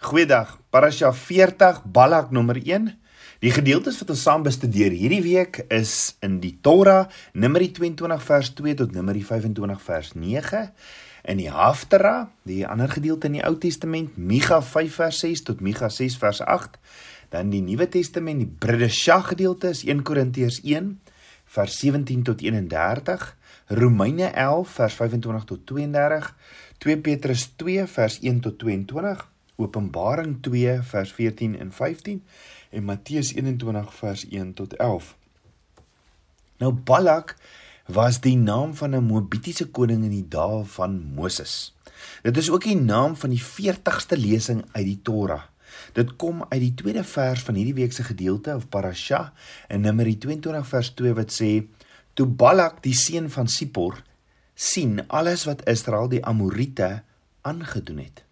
Goeiedag. 0.00 0.54
Parasha 0.72 1.12
40 1.12 1.82
Balak 1.84 2.30
nommer 2.32 2.56
1. 2.56 2.86
Die 3.44 3.50
gedeeltes 3.52 3.98
wat 4.00 4.08
ons 4.14 4.22
saam 4.24 4.40
bestudeer 4.46 4.94
hierdie 4.96 5.20
week 5.20 5.58
is 5.68 6.14
in 6.24 6.38
die 6.40 6.54
Torah, 6.64 7.02
Numeri 7.36 7.66
22 7.76 8.22
vers 8.24 8.48
2 8.56 8.78
tot 8.78 8.94
Numeri 8.96 9.20
25 9.20 9.82
vers 9.84 10.14
9. 10.16 10.62
In 11.28 11.42
die 11.42 11.50
Haftara, 11.52 12.30
die 12.48 12.62
ander 12.64 12.88
gedeelte 12.88 13.28
in 13.28 13.36
die 13.36 13.44
Ou 13.44 13.58
Testament, 13.60 14.16
Micha 14.16 14.62
5 14.64 14.96
vers 15.02 15.18
6 15.20 15.42
tot 15.50 15.60
Micha 15.60 15.90
6 15.92 16.16
vers 16.22 16.40
8. 16.48 16.78
Dan 17.36 17.52
die 17.52 17.60
Nuwe 17.60 17.90
Testament, 17.92 18.40
die 18.40 18.48
Bridesha 18.48 19.18
gedeelte 19.28 19.74
is 19.76 19.84
1 19.84 20.00
Korintiërs 20.08 20.62
1 20.64 20.94
vers 21.58 21.76
17 21.82 22.24
tot 22.30 22.40
31. 22.40 23.26
Romeine 23.76 24.32
11 24.32 24.72
vers 24.80 24.96
25 25.02 25.44
tot 25.52 25.68
32. 25.74 26.32
2 26.88 26.96
Petrus 27.04 27.50
2 27.60 27.84
vers 27.98 28.18
1 28.24 28.40
tot 28.48 28.58
22. 28.64 29.29
Openbaring 29.60 30.38
2 30.42 30.80
vers 30.92 31.12
14 31.12 31.58
en 31.60 31.72
15 31.72 32.22
en 32.70 32.84
Matteus 32.84 33.34
21 33.34 33.94
vers 33.94 34.28
1 34.28 34.54
tot 34.54 34.76
11. 34.76 35.16
Nou 36.60 36.72
Balak 36.72 37.36
was 37.86 38.20
die 38.20 38.36
naam 38.36 38.74
van 38.74 38.94
'n 38.96 39.04
Moabitiese 39.04 39.66
koning 39.68 40.04
in 40.04 40.10
die 40.10 40.28
dae 40.28 40.64
van 40.64 41.12
Moses. 41.14 41.74
Dit 42.22 42.36
is 42.36 42.50
ook 42.50 42.64
die 42.64 42.80
naam 42.80 43.16
van 43.16 43.30
die 43.30 43.42
40ste 43.42 44.16
lesing 44.16 44.64
uit 44.72 44.84
die 44.84 45.00
Torah. 45.02 45.42
Dit 45.92 46.16
kom 46.16 46.44
uit 46.48 46.60
die 46.60 46.74
tweede 46.74 47.04
vers 47.04 47.42
van 47.42 47.54
hierdie 47.54 47.74
week 47.74 47.92
se 47.92 48.04
gedeelte 48.04 48.54
of 48.54 48.68
parasha 48.68 49.32
in 49.68 49.80
Numeri 49.80 50.18
22 50.18 50.66
vers 50.66 50.90
2 50.94 51.14
wat 51.14 51.32
sê: 51.32 51.66
"Toe 52.14 52.26
Balak 52.26 52.82
die 52.82 52.94
seun 52.94 53.30
van 53.30 53.48
Sipor 53.48 54.02
sien 54.54 55.08
alles 55.08 55.44
wat 55.44 55.68
Israel 55.68 56.08
die 56.08 56.24
Amorite 56.24 57.02
aangedoen 57.40 57.98
het." 57.98 58.29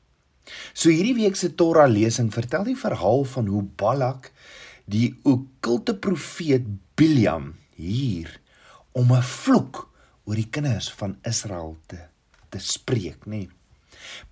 So 0.72 0.90
hierdie 0.90 1.14
week 1.14 1.36
se 1.36 1.54
Torah 1.54 1.88
lesing 1.90 2.32
vertel 2.32 2.64
die 2.64 2.78
verhaal 2.78 3.24
van 3.24 3.46
hoe 3.46 3.62
Balak 3.62 4.32
die 4.88 5.12
okkulte 5.22 5.94
profeet 5.94 6.66
Biljam 6.96 7.54
hier 7.76 8.40
om 8.92 9.12
'n 9.12 9.22
vloek 9.22 9.88
oor 10.24 10.34
die 10.34 10.50
kinders 10.50 10.90
van 10.92 11.16
Israel 11.22 11.76
te 11.86 11.98
te 12.48 12.58
spreek, 12.58 13.26
nê. 13.26 13.44
Nee. 13.44 13.48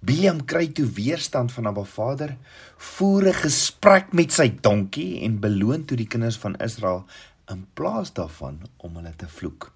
Biljam 0.01 0.45
kry 0.49 0.69
toe 0.73 0.87
weerstand 0.87 1.53
van 1.53 1.67
Abba 1.67 1.85
Vader, 1.85 2.37
voer 2.77 3.29
'n 3.29 3.41
gesprek 3.45 4.13
met 4.13 4.33
sy 4.33 4.49
donkie 4.61 5.23
en 5.23 5.41
beloon 5.41 5.85
toe 5.85 5.97
die 5.97 6.07
kinders 6.07 6.39
van 6.39 6.57
Israel 6.57 7.05
in 7.51 7.67
plaas 7.75 8.13
daarvan 8.13 8.61
om 8.77 8.97
hulle 8.97 9.13
te 9.17 9.29
vloek. 9.29 9.73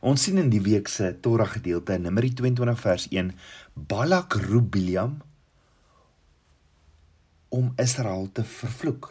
Ons 0.00 0.22
sien 0.22 0.38
in 0.38 0.50
die 0.50 0.60
week 0.60 0.88
se 0.88 1.20
Torah 1.20 1.48
gedeelte 1.48 1.94
in 1.94 2.02
Numeri 2.02 2.32
22 2.34 2.80
vers 2.80 3.06
1 3.10 3.32
Balak 3.74 4.34
roep 4.34 4.70
Biljam 4.70 5.22
om 7.50 7.72
Israel 7.76 8.28
te 8.32 8.44
vervloek. 8.44 9.10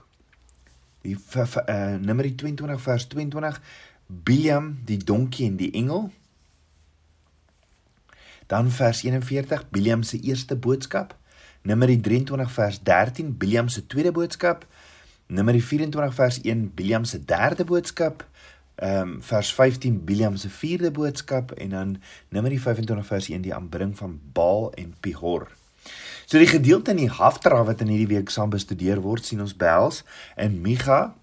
Die 1.04 1.16
uh, 1.16 1.96
Numeri 2.00 2.36
22 2.36 2.82
vers 2.82 3.08
22 3.08 3.62
Biljam 4.08 4.72
die 4.86 4.98
donkie 4.98 5.48
en 5.48 5.56
die 5.60 5.72
engel. 5.72 6.10
Dan 8.50 8.72
vers 8.74 9.04
41 9.06 9.70
Biljam 9.70 10.04
se 10.04 10.20
eerste 10.20 10.56
boodskap. 10.56 11.14
Numeri 11.62 12.00
23 12.02 12.56
vers 12.56 12.80
13 12.84 13.38
Biljam 13.38 13.70
se 13.70 13.86
tweede 13.88 14.12
boodskap. 14.12 14.66
Numeri 15.28 15.62
24 15.62 16.16
vers 16.16 16.42
1 16.42 16.72
Biljam 16.76 17.06
se 17.06 17.22
derde 17.26 17.64
boodskap. 17.64 18.26
Ehm 18.76 19.02
um, 19.02 19.22
vers 19.30 19.54
15 19.54 20.06
Biljam 20.06 20.38
se 20.38 20.50
vierde 20.50 20.92
boodskap 20.92 21.52
en 21.52 21.70
dan 21.70 21.98
Numeri 22.30 22.60
25 22.60 23.08
vers 23.08 23.30
1 23.30 23.42
die 23.42 23.54
aanbring 23.54 23.98
van 23.98 24.20
Baal 24.34 24.72
en 24.74 24.96
Pihor. 25.00 25.59
So 26.30 26.38
die 26.38 26.50
gedeelte 26.50 26.92
in 26.92 27.02
die 27.02 27.12
Haftara 27.12 27.64
wat 27.66 27.82
in 27.82 27.90
hierdie 27.90 28.12
week 28.16 28.30
saam 28.30 28.52
bestudeer 28.54 29.02
word, 29.02 29.26
sien 29.26 29.42
ons 29.42 29.56
behels 29.58 30.04
in 30.38 30.60
Micha 30.62 31.16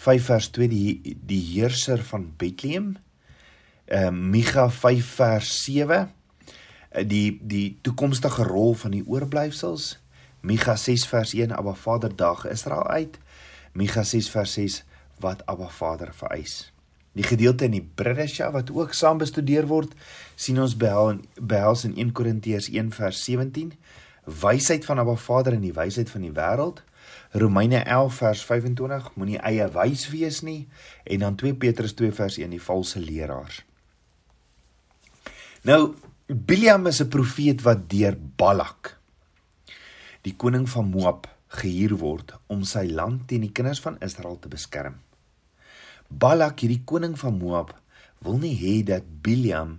5 0.00 0.30
vers 0.30 0.48
2 0.56 0.68
die 0.72 1.16
die 1.28 1.40
heerser 1.52 2.00
van 2.12 2.30
Bethlehem. 2.40 2.94
Ehm 3.84 4.16
uh, 4.16 4.30
Micha 4.32 4.68
5 4.70 5.12
vers 5.18 5.52
7 5.66 6.08
eh, 6.90 7.04
die 7.04 7.38
die 7.42 7.78
toekomstige 7.82 8.48
rol 8.48 8.74
van 8.74 8.96
die 8.96 9.04
oorblyfsels. 9.04 9.98
Micha 10.40 10.76
6 10.76 11.04
vers 11.06 11.34
1 11.36 11.52
Abba 11.52 11.74
Vader 11.74 12.16
daag 12.16 12.46
Israel 12.48 12.86
uit. 12.88 13.18
Micha 13.72 14.02
6 14.02 14.30
vers 14.30 14.52
6 14.52 14.84
wat 15.20 15.44
Abba 15.46 15.68
Vader 15.68 16.14
vereis. 16.16 16.72
Die 17.12 17.26
gedeelte 17.26 17.64
in 17.66 17.90
Bridesha 17.94 18.50
wat 18.54 18.70
ook 18.70 18.94
saam 18.94 19.18
bestudeer 19.18 19.66
word, 19.66 19.94
sien 20.36 20.60
ons 20.62 20.76
behel 20.78 21.10
in 21.16 21.24
behels 21.40 21.84
in 21.84 21.96
1 21.96 22.12
Korintiërs 22.12 22.70
1 22.70 22.92
vers 22.94 23.24
17 23.24 23.72
wysheid 24.24 24.84
van 24.84 24.98
Abba 24.98 25.16
Vader 25.16 25.56
en 25.56 25.64
die 25.64 25.74
wysheid 25.74 26.10
van 26.10 26.22
die 26.22 26.34
wêreld. 26.36 26.84
Romeine 27.32 27.82
11 27.82 28.14
vers 28.14 28.44
25 28.46 29.10
moenie 29.16 29.40
eie 29.46 29.66
wys 29.74 30.06
wees 30.10 30.40
nie 30.46 30.68
en 31.04 31.24
dan 31.24 31.36
2 31.40 31.54
Petrus 31.58 31.94
2 31.98 32.12
vers 32.14 32.38
1 32.38 32.50
die 32.50 32.62
valse 32.62 33.00
leraars. 33.00 33.64
Nou 35.66 35.94
Biliam 36.30 36.86
is 36.86 37.00
'n 37.02 37.08
profeet 37.08 37.62
wat 37.62 37.90
deur 37.90 38.16
Balak 38.36 38.98
die 40.22 40.36
koning 40.36 40.68
van 40.68 40.90
Moab 40.90 41.26
gehuur 41.48 41.96
word 41.98 42.34
om 42.46 42.62
sy 42.64 42.84
land 42.86 43.28
teen 43.28 43.40
die 43.40 43.52
kinders 43.52 43.80
van 43.80 43.96
Israel 44.00 44.38
te 44.38 44.48
beskerm. 44.48 45.00
Balak, 46.10 46.60
hierdie 46.60 46.82
koning 46.84 47.14
van 47.18 47.38
Moab, 47.38 47.70
wil 48.24 48.40
nie 48.42 48.56
hê 48.58 48.80
dat 48.86 49.06
Biliam 49.22 49.78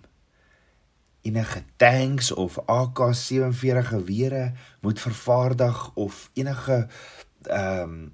enige 1.21 1.61
tanks 1.77 2.31
of 2.33 2.57
AK47 2.65 3.91
gewere 3.91 4.53
moet 4.81 4.99
vervaardig 4.99 5.93
of 5.93 6.29
enige 6.33 6.87
ehm 7.43 7.83
um, 7.83 8.11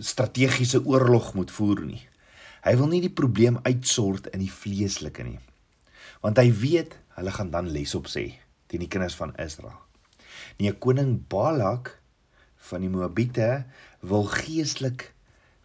strategiese 0.00 0.80
oorlog 0.86 1.34
moet 1.34 1.50
voer 1.50 1.82
nie. 1.84 2.00
Hy 2.64 2.72
wil 2.80 2.88
nie 2.88 3.02
die 3.04 3.12
probleem 3.12 3.58
uitsort 3.62 4.30
in 4.32 4.40
die 4.40 4.50
vleeslike 4.50 5.22
nie. 5.22 5.38
Want 6.24 6.40
hy 6.40 6.48
weet 6.56 6.96
hulle 7.18 7.34
gaan 7.36 7.52
dan 7.52 7.68
les 7.70 7.92
op 7.94 8.08
sê 8.08 8.24
teen 8.66 8.82
die 8.82 8.88
kinders 8.90 9.14
van 9.20 9.34
Israel. 9.36 9.76
Nee, 10.56 10.72
koning 10.72 11.20
Balak 11.28 11.92
van 12.70 12.82
die 12.82 12.90
Moabiete 12.90 13.66
wil 14.00 14.24
geestelik 14.32 15.12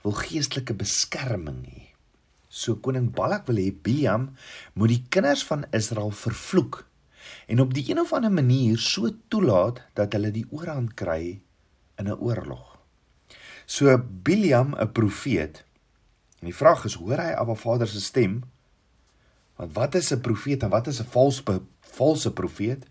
wil 0.04 0.16
geestelike 0.18 0.74
beskerming 0.78 1.64
hê. 1.66 1.88
So 2.50 2.76
koning 2.84 3.12
Balak 3.16 3.48
wil 3.48 3.62
hê 3.62 3.72
Biljam 3.72 4.32
moet 4.74 4.96
die 4.96 5.04
kinders 5.10 5.44
van 5.48 5.66
Israel 5.72 6.12
vervloek 6.12 6.84
en 7.48 7.62
op 7.64 7.74
die 7.74 7.86
een 7.90 8.02
of 8.02 8.14
ander 8.14 8.34
manier 8.34 8.80
so 8.82 9.10
toelaat 9.32 9.80
dat 9.96 10.14
hulle 10.18 10.34
die 10.36 10.48
oorhand 10.50 10.96
kry 11.00 11.42
in 11.98 12.08
'n 12.08 12.20
oorlog. 12.20 12.78
So 13.66 13.98
Biljam, 13.98 14.76
'n 14.76 14.92
profeet. 14.92 15.64
En 16.40 16.46
die 16.50 16.56
vraag 16.56 16.86
is, 16.86 16.94
hoor 16.94 17.18
hy 17.18 17.34
Abba 17.34 17.56
Vader 17.56 17.88
se 17.88 18.02
stem? 18.02 18.44
Want 19.56 19.74
wat 19.74 19.96
is 19.96 20.12
'n 20.12 20.22
profeet 20.22 20.64
en 20.64 20.70
wat 20.70 20.88
is 20.88 21.00
'n 21.00 21.06
valse 21.06 21.62
valse 21.80 22.34
profeet? 22.34 22.86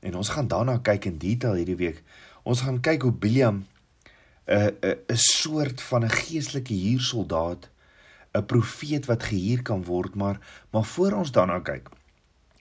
En 0.00 0.14
ons 0.14 0.28
gaan 0.28 0.48
daarna 0.48 0.78
kyk 0.78 1.04
in 1.04 1.18
detail 1.18 1.54
hierdie 1.54 1.76
week. 1.76 2.02
Ons 2.42 2.60
gaan 2.60 2.80
kyk 2.80 3.02
hoe 3.02 3.12
Biljam 3.12 3.66
'n 4.50 4.74
'n 4.82 4.98
'n 5.08 5.16
soort 5.16 5.82
van 5.82 6.04
'n 6.04 6.10
geestelike 6.10 6.74
huursoldaat 6.74 7.70
'n 8.34 8.46
profeet 8.46 9.06
wat 9.06 9.22
gehuur 9.22 9.62
kan 9.62 9.84
word, 9.84 10.14
maar 10.14 10.38
maar 10.70 10.84
voor 10.84 11.12
ons 11.12 11.32
daarna 11.32 11.58
kyk, 11.58 11.88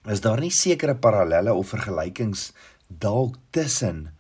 is 0.06 0.22
daar 0.22 0.40
nie 0.40 0.52
sekere 0.52 0.96
parallelle 0.96 1.54
of 1.54 1.70
vergelykings 1.70 2.52
dalk 2.88 3.36
tussen 3.50 4.14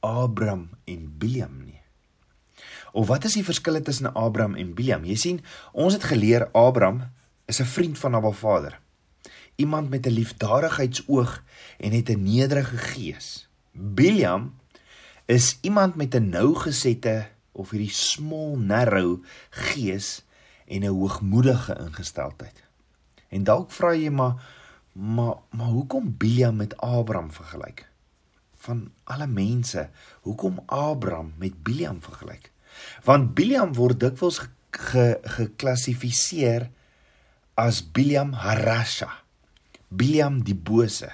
Abraham 0.00 0.70
en 0.84 1.14
Biljam 1.18 1.64
nie. 1.64 1.80
Of 2.92 3.06
wat 3.06 3.24
is 3.24 3.36
die 3.38 3.44
verskille 3.44 3.82
tussen 3.82 4.14
Abraham 4.14 4.54
en 4.54 4.74
Biljam? 4.74 5.04
Jy 5.04 5.16
sien, 5.16 5.40
ons 5.72 5.92
het 5.94 6.04
geleer 6.04 6.48
Abraham 6.52 7.02
is 7.46 7.60
'n 7.60 7.64
vriend 7.64 7.98
van 7.98 8.14
Abba 8.14 8.30
Vader. 8.30 8.80
Iemand 9.56 9.90
met 9.90 10.06
'n 10.06 10.10
liefdadigheidsoog 10.10 11.42
en 11.78 11.92
het 11.92 12.08
'n 12.08 12.22
nederige 12.22 12.76
gees. 12.76 13.48
Biljam 13.72 14.54
is 15.28 15.58
iemand 15.60 15.94
met 15.94 16.14
'n 16.14 16.28
nougesette 16.28 17.28
of 17.52 17.70
hierdie 17.70 17.92
small 17.92 18.56
narrow 18.56 19.24
gees 19.50 20.24
en 20.66 20.80
'n 20.80 20.94
hoogmoedige 20.94 21.76
ingesteldheid. 21.78 22.64
En 23.28 23.44
dalk 23.44 23.70
vra 23.70 23.92
jy 23.94 24.08
maar 24.10 24.56
maar 24.92 25.34
maar 25.50 25.66
hoekom 25.66 26.16
Biljam 26.16 26.56
met 26.56 26.76
Abraham 26.76 27.32
vergelyk? 27.32 27.88
Van 28.56 28.90
alle 29.04 29.26
mense, 29.26 29.88
hoekom 30.20 30.62
Abraham 30.66 31.32
met 31.36 31.62
Biljam 31.62 32.02
vergelyk? 32.02 32.50
Want 33.04 33.34
Biljam 33.34 33.74
word 33.74 34.00
dikwels 34.00 34.40
geklassifiseer 35.22 36.60
ge, 36.60 36.70
as 37.54 37.90
Biljam 37.92 38.32
Harasha. 38.32 39.10
Biljam 39.88 40.42
die 40.42 40.54
bose. 40.54 41.10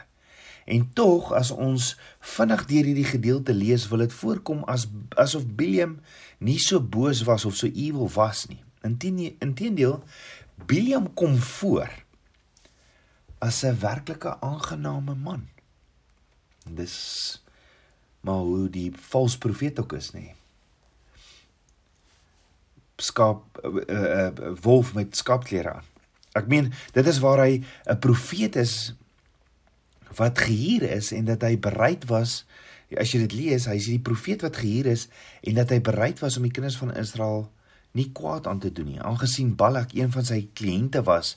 En 0.64 0.93
tog 0.93 1.32
as 1.32 1.50
ons 1.50 1.90
vinnig 2.34 2.64
deur 2.66 2.84
hierdie 2.88 3.08
gedeelte 3.08 3.55
lees, 3.55 3.88
wil 3.88 4.05
dit 4.05 4.12
voorkom 4.12 4.64
as 4.64 4.87
asof 5.20 5.44
Biljam 5.46 5.99
nie 6.38 6.58
so 6.58 6.81
boos 6.81 7.22
was 7.28 7.44
of 7.44 7.56
so 7.56 7.66
evil 7.66 8.08
was 8.14 8.46
nie. 8.49 8.62
Inteendeel, 8.84 10.02
Biliam 10.66 11.08
kom 11.14 11.37
voor 11.37 11.90
as 13.38 13.64
'n 13.64 13.78
werklike 13.81 14.40
aangename 14.40 15.14
man. 15.14 15.49
Dis 16.64 17.43
maar 18.20 18.34
hoe 18.34 18.70
die 18.70 18.93
valse 18.96 19.38
profeet 19.38 19.81
ook 19.81 19.93
is, 19.93 20.11
nê. 20.12 20.32
Skaap 22.96 23.61
'n 23.62 23.82
uh, 23.88 24.00
uh, 24.00 24.31
uh, 24.40 24.56
wolf 24.61 24.94
met 24.94 25.16
skaapklere 25.16 25.72
aan. 25.72 25.84
Ek 26.32 26.46
meen, 26.46 26.72
dit 26.93 27.06
is 27.06 27.19
waar 27.19 27.38
hy 27.38 27.64
'n 27.84 27.99
profeet 27.99 28.56
is 28.56 28.94
wat 30.19 30.38
gehuur 30.46 30.87
is 30.96 31.12
en 31.16 31.26
dat 31.28 31.43
hy 31.46 31.56
bereid 31.61 32.06
was 32.11 32.43
as 33.00 33.11
jy 33.14 33.25
dit 33.25 33.34
lees, 33.34 33.66
hy 33.69 33.78
is 33.81 33.90
die 33.90 34.02
profeet 34.02 34.44
wat 34.44 34.58
gehuur 34.61 34.90
is 34.93 35.08
en 35.46 35.58
dat 35.58 35.72
hy 35.75 35.81
bereid 35.84 36.20
was 36.22 36.38
om 36.38 36.46
die 36.46 36.55
kinders 36.55 36.78
van 36.78 36.94
Israel 36.99 37.49
nie 37.94 38.08
kwaad 38.14 38.49
aan 38.50 38.61
te 38.62 38.72
doen 38.75 38.88
nie. 38.90 39.00
Aangesien 39.02 39.52
Balak 39.58 39.94
een 39.94 40.11
van 40.14 40.26
sy 40.26 40.40
kliënte 40.58 41.05
was, 41.06 41.37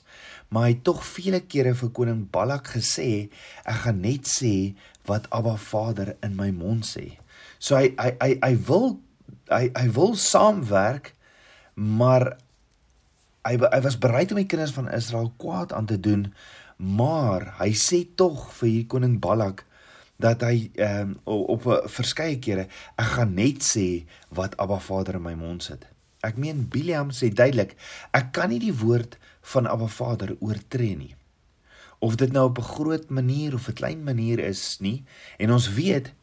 maar 0.50 0.68
hy 0.68 0.78
tog 0.86 1.04
vele 1.06 1.40
kere 1.46 1.74
vir 1.78 1.92
koning 1.94 2.24
Balak 2.34 2.72
gesê, 2.74 3.28
ek 3.62 3.84
gaan 3.84 4.02
net 4.02 4.26
sê 4.30 4.74
wat 5.08 5.28
Abba 5.34 5.54
Vader 5.68 6.16
in 6.26 6.34
my 6.38 6.50
mond 6.54 6.86
sê. 6.88 7.12
So 7.62 7.78
hy 7.78 7.92
hy 7.98 8.10
hy, 8.18 8.32
hy 8.42 8.52
wil 8.68 8.98
hy 9.52 9.68
hy 9.70 9.86
wil 9.94 10.18
saamwerk, 10.18 11.14
maar 11.78 12.34
hy 13.46 13.54
hy 13.62 13.82
was 13.86 14.00
bereid 14.02 14.34
om 14.34 14.42
die 14.42 14.50
kinders 14.50 14.74
van 14.74 14.90
Israel 14.92 15.30
kwaad 15.38 15.72
aan 15.72 15.86
te 15.88 16.00
doen, 16.00 16.26
maar 16.78 17.56
hy 17.58 17.72
sê 17.74 18.04
tog 18.14 18.52
vir 18.60 18.68
hier 18.68 18.86
koning 18.86 19.18
Balak 19.20 19.64
dat 20.18 20.42
hy 20.42 20.70
ehm 20.74 21.14
um, 21.14 21.14
op, 21.24 21.66
op 21.66 21.90
verskeie 21.90 22.38
kere 22.42 22.66
ek 22.98 23.14
gaan 23.14 23.34
net 23.34 23.62
sê 23.66 24.04
wat 24.34 24.56
Abba 24.58 24.78
Vader 24.82 25.18
in 25.18 25.26
my 25.26 25.34
mond 25.38 25.62
sit. 25.62 25.86
Ek 26.26 26.38
meen 26.38 26.66
Biliam 26.70 27.10
sê 27.14 27.30
duidelik, 27.30 27.76
ek 28.10 28.32
kan 28.34 28.50
nie 28.50 28.58
die 28.62 28.74
woord 28.74 29.18
van 29.54 29.70
Abba 29.70 29.86
Vader 29.86 30.34
oortree 30.42 30.96
nie. 30.98 31.14
Of 32.02 32.18
dit 32.18 32.32
nou 32.34 32.48
op 32.50 32.58
'n 32.58 32.70
groot 32.74 33.10
manier 33.10 33.54
of 33.54 33.68
'n 33.68 33.78
klein 33.78 34.02
manier 34.04 34.38
is 34.38 34.78
nie, 34.80 35.04
en 35.38 35.52
ons 35.52 35.72
weet 35.74 36.14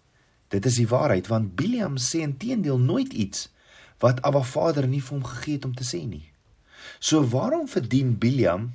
dit 0.49 0.65
is 0.65 0.75
die 0.75 0.87
waarheid 0.87 1.27
want 1.27 1.55
Biliam 1.55 1.97
sê 1.97 2.19
intedeel 2.19 2.79
nooit 2.79 3.13
iets 3.13 3.49
wat 3.99 4.21
Abba 4.21 4.43
Vader 4.43 4.87
nie 4.87 5.01
vir 5.01 5.17
hom 5.17 5.23
gegee 5.23 5.55
het 5.55 5.65
om 5.65 5.75
te 5.75 5.83
sê 5.83 6.07
nie. 6.07 6.31
So 6.99 7.23
waarom 7.23 7.67
verdien 7.67 8.17
Biliam 8.17 8.73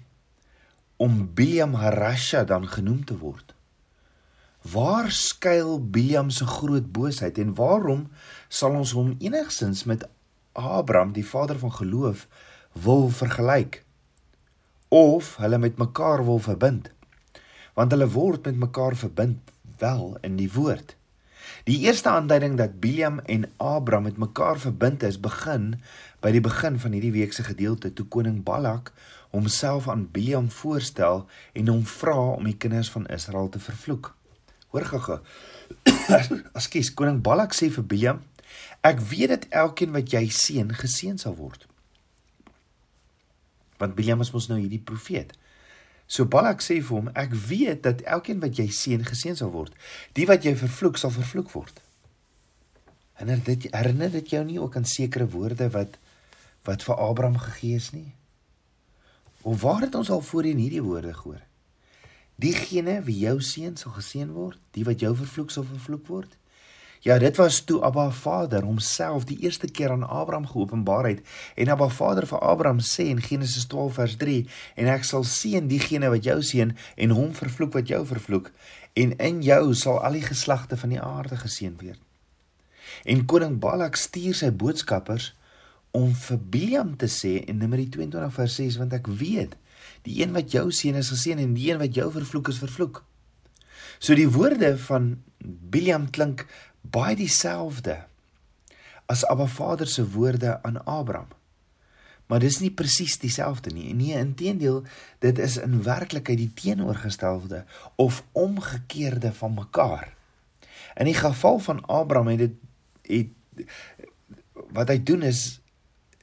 om 1.01 1.31
Biliam 1.35 1.75
Harasha 1.81 2.45
dan 2.45 2.69
genoem 2.69 3.05
te 3.09 3.17
word? 3.19 3.55
Waar 4.69 5.09
skuil 5.11 5.79
Biliam 5.81 6.29
se 6.31 6.45
groot 6.47 6.93
boosheid 6.93 7.39
en 7.41 7.55
waarom 7.57 8.11
sal 8.49 8.77
ons 8.77 8.93
hom 8.93 9.15
enigsins 9.19 9.87
met 9.89 10.05
Abraham, 10.53 11.15
die 11.17 11.25
vader 11.25 11.59
van 11.59 11.73
geloof, 11.73 12.27
wil 12.73 13.09
vergelyk 13.09 13.81
of 14.89 15.37
hulle 15.41 15.59
met 15.59 15.81
mekaar 15.81 16.25
wil 16.25 16.39
verbind. 16.39 16.91
Want 17.75 17.97
hulle 17.97 18.11
word 18.11 18.45
met 18.45 18.57
mekaar 18.59 18.97
verbind 18.97 19.53
wel 19.79 20.19
in 20.21 20.37
die 20.37 20.51
woord. 20.53 20.97
Die 21.65 21.79
eerste 21.87 22.09
aanduiding 22.09 22.57
dat 22.57 22.81
Biliam 22.81 23.19
en 23.19 23.51
Abraham 23.57 24.03
met 24.03 24.17
mekaar 24.17 24.59
verbind 24.59 25.03
is, 25.03 25.21
begin 25.21 25.75
by 26.21 26.33
die 26.35 26.43
begin 26.45 26.79
van 26.79 26.93
hierdie 26.93 27.13
week 27.15 27.33
se 27.33 27.45
gedeelte 27.47 27.93
toe 27.93 28.07
koning 28.07 28.43
Balak 28.45 28.93
homself 29.31 29.89
aan 29.89 30.09
Biliam 30.11 30.51
voorstel 30.51 31.27
en 31.53 31.69
hom 31.69 31.85
vra 31.87 32.17
om 32.35 32.45
die 32.45 32.57
kinders 32.57 32.91
van 32.91 33.07
Israel 33.07 33.49
te 33.49 33.63
vervloek. 33.63 34.15
Hoor 34.71 34.87
gou-gou. 34.87 35.19
Askies, 36.59 36.93
koning 36.95 37.23
Balak 37.23 37.55
sê 37.55 37.71
vir 37.71 37.87
Biliam: 37.87 38.23
Ek 38.87 39.01
weet 39.11 39.35
dat 39.35 39.47
elkeen 39.65 39.95
wat 39.95 40.11
jy 40.13 40.27
seën 40.35 40.71
geseën 40.75 41.19
sal 41.19 41.37
word. 41.39 41.67
Want 43.81 43.97
Biljam 43.97 44.21
is 44.21 44.33
mos 44.35 44.51
nou 44.51 44.59
hierdie 44.61 44.83
profeet. 44.83 45.33
So 46.11 46.27
Balak 46.27 46.59
sê 46.65 46.81
vir 46.83 46.97
hom, 46.97 47.11
ek 47.15 47.37
weet 47.47 47.85
dat 47.87 48.03
elkeen 48.03 48.41
wat 48.43 48.59
jy 48.59 48.67
seën 48.75 49.05
geseën 49.07 49.37
sal 49.39 49.53
word. 49.55 49.75
Die 50.19 50.27
wat 50.27 50.43
jy 50.43 50.57
vervloek 50.59 50.99
sal 50.99 51.13
vervloek 51.15 51.53
word. 51.55 51.77
Herinner 53.21 53.45
dit 53.47 53.69
herinner 53.71 54.11
dit 54.11 54.33
jou 54.35 54.41
nie 54.49 54.59
ook 54.59 54.79
aan 54.81 54.89
sekere 54.89 55.29
woorde 55.31 55.69
wat 55.71 55.99
wat 56.67 56.83
vir 56.85 56.99
Abraham 57.01 57.39
gegee 57.41 57.79
is 57.79 57.93
nie? 57.95 58.11
Of 59.49 59.63
waar 59.63 59.87
het 59.87 59.95
ons 59.95 60.11
al 60.11 60.21
voorheen 60.21 60.59
hierdie 60.61 60.83
woorde 60.85 61.15
gehoor? 61.15 61.41
Diegene 62.41 62.99
wie 63.07 63.17
jou 63.23 63.39
seën 63.45 63.79
sal 63.79 63.95
geseën 63.95 64.29
word, 64.35 64.59
die 64.77 64.85
wat 64.85 65.01
jou 65.01 65.15
vervloek 65.17 65.55
sal 65.55 65.65
vervloek 65.69 66.11
word. 66.11 66.35
Ja, 67.03 67.19
dit 67.19 67.37
was 67.37 67.65
toe 67.65 67.83
Abba 67.83 68.11
Vader 68.11 68.63
homself 68.63 69.25
die 69.25 69.39
eerste 69.41 69.71
keer 69.71 69.91
aan 69.91 70.03
Abraham 70.09 70.47
geopenbaar 70.47 71.07
het 71.07 71.21
en 71.55 71.69
Abba 71.73 71.89
Vader 71.89 72.27
vir 72.27 72.39
Abraham 72.39 72.83
sê 72.85 73.07
in 73.09 73.23
Genesis 73.25 73.65
12 73.67 73.95
vers 73.95 74.17
3 74.21 74.43
en 74.75 74.91
ek 74.93 75.09
sal 75.09 75.25
seën 75.25 75.71
diegene 75.71 76.11
wat 76.13 76.29
jou 76.29 76.37
seën 76.45 76.75
en 76.77 77.17
hom 77.17 77.33
vervloek 77.39 77.73
wat 77.79 77.89
jou 77.89 78.03
vervloek 78.05 78.53
en 79.01 79.17
in 79.17 79.41
jou 79.41 79.73
sal 79.73 80.03
al 80.05 80.21
die 80.21 80.27
geslagte 80.29 80.77
van 80.77 80.93
die 80.93 81.01
aarde 81.01 81.41
geseën 81.41 81.79
word. 81.81 81.97
En 83.09 83.25
koning 83.25 83.57
Balak 83.65 83.97
stuur 83.97 84.37
sy 84.37 84.53
boodskappers 84.53 85.33
om 85.97 86.13
vir 86.29 86.45
Biliam 86.53 86.95
te 87.01 87.09
sê 87.09 87.39
in 87.49 87.65
Numeri 87.65 87.89
22 87.89 88.37
vers 88.43 88.61
6 88.61 88.77
want 88.83 88.93
ek 89.01 89.09
weet 89.09 89.57
die 90.05 90.21
een 90.21 90.37
wat 90.37 90.53
jou 90.53 90.69
seën 90.69 91.01
is 91.01 91.15
geseën 91.17 91.41
en 91.41 91.57
die 91.57 91.73
een 91.73 91.81
wat 91.81 91.97
jou 91.97 92.13
vervloek 92.13 92.53
is 92.53 92.61
vervloek. 92.61 93.07
So 94.01 94.13
die 94.17 94.29
woorde 94.29 94.77
van 94.85 95.15
Biliam 95.41 96.11
klink 96.13 96.45
baie 96.81 97.17
dieselfde 97.17 97.99
as 99.11 99.25
Abba 99.27 99.47
Vader 99.47 99.89
se 99.89 100.05
woorde 100.11 100.63
aan 100.63 100.85
Abraham. 100.85 101.29
Maar 102.31 102.39
dis 102.39 102.61
nie 102.63 102.71
presies 102.71 103.19
dieselfde 103.19 103.73
nie. 103.75 103.95
Nee, 103.95 104.15
inteendeel, 104.15 104.85
dit 105.19 105.39
is 105.39 105.57
in 105.59 105.83
werklikheid 105.83 106.39
die 106.39 106.53
teenoorgestelde 106.55 107.65
of 107.99 108.23
omgekeerde 108.33 109.33
van 109.35 109.55
mekaar. 109.55 110.13
In 110.95 111.11
die 111.11 111.15
geval 111.15 111.59
van 111.59 111.85
Abraham 111.87 112.31
het 112.31 112.39
dit 112.39 112.55
het 113.11 113.67
wat 114.71 114.89
hy 114.89 115.03
doen 115.03 115.23
is 115.27 115.59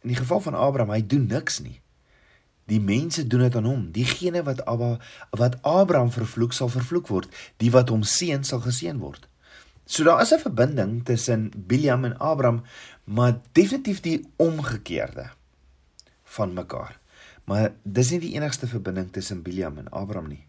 in 0.02 0.14
die 0.14 0.20
geval 0.20 0.40
van 0.40 0.56
Abraham, 0.56 0.94
hy 0.96 1.04
doen 1.04 1.26
niks 1.28 1.60
nie. 1.60 1.82
Die 2.72 2.80
mense 2.80 3.28
doen 3.28 3.44
dit 3.44 3.56
aan 3.56 3.68
hom. 3.68 3.82
Diegene 3.92 4.44
wat 4.48 4.64
Abba 4.66 4.94
wat 5.36 5.58
Abraham 5.68 6.12
vervloek 6.12 6.56
sal 6.56 6.72
vervloek 6.72 7.12
word, 7.12 7.28
die 7.60 7.72
wat 7.72 7.92
hom 7.92 8.08
seën 8.08 8.48
sal 8.48 8.64
geseën 8.64 9.00
word. 9.04 9.28
So 9.88 10.04
daar 10.04 10.22
is 10.22 10.34
'n 10.34 10.40
verbinding 10.40 11.06
tussen 11.06 11.52
Biliam 11.56 12.04
en 12.06 12.18
Abraham, 12.18 12.64
maar 13.04 13.40
definitief 13.52 14.00
die 14.00 14.28
omgekeerde 14.36 15.30
van 16.24 16.54
mekaar. 16.54 17.00
Maar 17.44 17.74
dis 17.84 18.10
nie 18.10 18.20
die 18.20 18.34
enigste 18.34 18.68
verbinding 18.68 19.12
tussen 19.12 19.42
Biliam 19.42 19.78
en 19.78 19.90
Abraham 19.90 20.28
nie. 20.28 20.46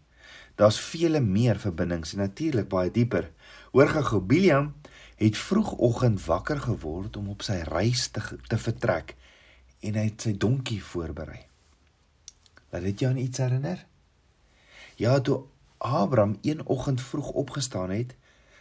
Daar's 0.55 0.79
vele 0.79 1.19
meer 1.19 1.59
verbindings 1.59 2.13
en 2.13 2.19
natuurlik 2.19 2.67
baie 2.67 2.91
dieper. 2.91 3.31
Hoor 3.71 3.87
gou, 3.87 4.21
Biliam 4.21 4.73
het 5.15 5.37
vroegoggend 5.37 6.25
wakker 6.25 6.59
geword 6.59 7.17
om 7.17 7.29
op 7.29 7.41
sy 7.41 7.61
reis 7.67 8.07
te 8.07 8.21
te 8.47 8.57
vertrek 8.57 9.15
en 9.79 9.95
hy 9.95 10.03
het 10.03 10.21
sy 10.21 10.37
donkie 10.37 10.83
voorberei. 10.83 11.45
Laat 12.69 12.83
dit 12.83 12.99
jou 12.99 13.11
aan 13.11 13.17
iets 13.23 13.37
herinner? 13.37 13.85
Ja, 14.95 15.19
toe 15.19 15.43
Abraham 15.77 16.37
een 16.41 16.65
oggend 16.65 17.01
vroeg 17.01 17.29
opgestaan 17.29 17.89
het, 17.89 18.15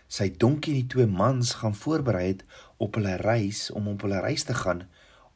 sy 0.09 0.31
donkie 0.37 0.75
en 0.75 0.81
die 0.81 0.93
twee 0.95 1.07
mans 1.07 1.55
gaan 1.61 1.77
voorberei 1.77 2.27
het 2.27 2.45
op 2.77 2.97
hulle 2.99 3.17
reis 3.21 3.69
om 3.71 3.89
op 3.93 4.07
hulle 4.07 4.21
reis 4.25 4.47
te 4.49 4.57
gaan 4.57 4.87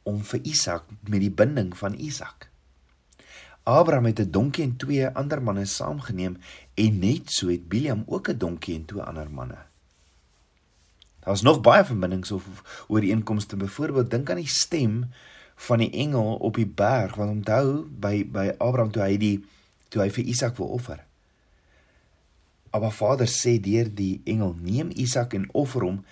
om 0.03 0.23
vir 0.23 0.41
Isak 0.49 0.89
met 1.07 1.21
die 1.23 1.31
binding 1.31 1.71
van 1.77 1.93
Isak. 1.95 2.49
Abraham 3.63 4.05
het 4.05 4.19
'n 4.19 4.31
donkie 4.31 4.63
en 4.63 4.75
twee 4.75 5.07
ander 5.07 5.41
manne 5.41 5.65
saamgeneem 5.65 6.37
en 6.73 6.99
net 6.99 7.31
so 7.31 7.47
het 7.47 7.69
Biliam 7.69 8.03
ook 8.05 8.29
'n 8.29 8.37
donkie 8.37 8.75
en 8.75 8.85
twee 8.85 9.01
ander 9.01 9.31
manne. 9.31 9.57
Daar's 11.19 11.41
nog 11.41 11.61
baie 11.61 11.85
verbindings 11.85 12.31
of 12.31 12.43
ooreenkomste. 12.87 13.55
Byvoorbeeld 13.55 14.11
dink 14.11 14.29
aan 14.29 14.35
die 14.35 14.47
stem 14.47 15.05
van 15.55 15.77
die 15.77 15.91
engel 15.91 16.35
op 16.35 16.55
die 16.55 16.67
berg 16.67 17.15
want 17.15 17.31
onthou 17.31 17.87
by 17.99 18.25
by 18.31 18.51
Abraham 18.57 18.91
toe 18.91 19.01
hy 19.01 19.17
die 19.17 19.45
toe 19.89 20.01
hy 20.01 20.09
vir 20.11 20.23
Isak 20.23 20.57
wil 20.57 20.67
offer. 20.67 21.05
Abba 22.73 22.89
Vader 22.89 23.29
sê 23.29 23.59
deur 23.61 23.89
die 23.93 24.21
engel: 24.25 24.55
"Neem 24.57 24.89
Isak 24.97 25.33
en 25.33 25.49
offer 25.53 25.81
hom." 25.85 26.05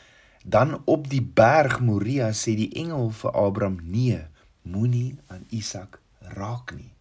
Dan 0.46 0.82
op 0.86 1.10
die 1.10 1.22
berg 1.22 1.80
Moria 1.82 2.30
sê 2.34 2.56
die 2.56 2.70
engel 2.78 3.10
vir 3.10 3.32
Abraham: 3.34 3.80
"Nee, 3.82 4.22
moenie 4.62 5.18
aan 5.28 5.46
Isak 5.50 6.00
raak 6.20 6.74
nie. 6.76 6.94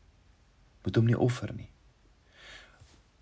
Moet 0.84 0.96
hom 0.96 1.04
nie 1.04 1.18
offer 1.18 1.52
nie." 1.56 1.68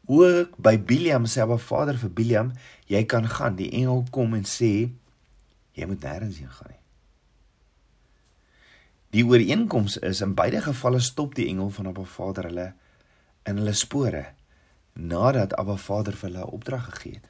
Ook 0.07 0.55
by 0.57 0.79
Biliam 0.79 1.27
sê 1.27 1.43
Abba 1.43 1.59
Vader 1.59 1.99
vir 1.99 2.11
Biliam: 2.11 2.53
"Jy 2.87 3.05
kan 3.05 3.27
gaan." 3.27 3.57
Die 3.57 3.71
engel 3.71 4.07
kom 4.11 4.35
en 4.35 4.45
sê: 4.45 4.91
"Jy 5.73 5.87
moet 5.87 6.01
nêrens 6.01 6.39
heen 6.39 6.51
gaan 6.51 6.71
nie." 6.71 6.83
Die 9.11 9.25
ooreenkoms 9.25 9.97
is 9.99 10.21
in 10.21 10.35
beide 10.35 10.61
gevalle 10.61 11.01
stop 11.01 11.35
die 11.35 11.49
engel 11.49 11.71
van 11.71 11.87
Abba 11.87 12.05
Vader 12.05 12.45
hulle 12.45 12.73
in 13.43 13.57
hulle 13.57 13.73
spore 13.73 14.38
nadat 14.99 15.55
Abba 15.55 15.77
Vader 15.79 16.17
vir 16.19 16.31
hulle 16.31 16.45
'n 16.45 16.55
opdrag 16.59 16.85
gegee 16.85 17.13
het. 17.15 17.29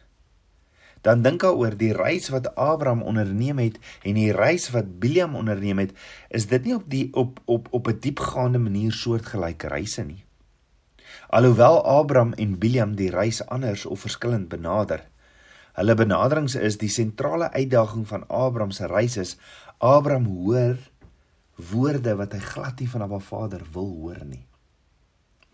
Dan 1.01 1.23
dink 1.23 1.41
daaroor 1.41 1.77
die 1.77 1.93
reis 1.93 2.29
wat 2.29 2.55
Abraham 2.55 3.03
onderneem 3.03 3.59
het 3.59 3.79
en 4.03 4.15
die 4.15 4.33
reis 4.33 4.71
wat 4.71 4.99
Biliam 4.99 5.37
onderneem 5.37 5.79
het, 5.79 5.93
is 6.29 6.47
dit 6.47 6.65
nie 6.65 6.75
op 6.75 6.91
die 6.91 7.15
op 7.15 7.41
op 7.45 7.69
op 7.71 7.89
'n 7.89 7.99
diepgaande 8.01 8.59
manier 8.59 8.93
soortgelyke 8.93 9.69
reise 9.69 10.05
nie. 10.05 10.25
Alhoewel 11.29 11.85
Abraham 11.85 12.33
en 12.33 12.59
Biliam 12.59 12.97
die 12.97 13.11
reis 13.11 13.47
anders 13.47 13.87
of 13.87 14.01
verskillend 14.01 14.49
benader, 14.49 15.05
Hulle 15.79 15.95
benaderings 15.95 16.57
is 16.59 16.75
die 16.81 16.91
sentrale 16.91 17.53
uitdaging 17.55 18.03
van 18.11 18.25
Abraham 18.27 18.73
se 18.75 18.89
reis 18.91 19.15
is 19.17 19.37
Abraham 19.79 20.25
hoor 20.27 20.79
woorde 21.71 22.17
wat 22.19 22.35
hy 22.35 22.41
glad 22.43 22.81
nie 22.83 22.89
van 22.91 23.05
Abba 23.07 23.21
Vader 23.23 23.63
wil 23.73 23.87
hoor 24.01 24.19
nie. 24.27 24.43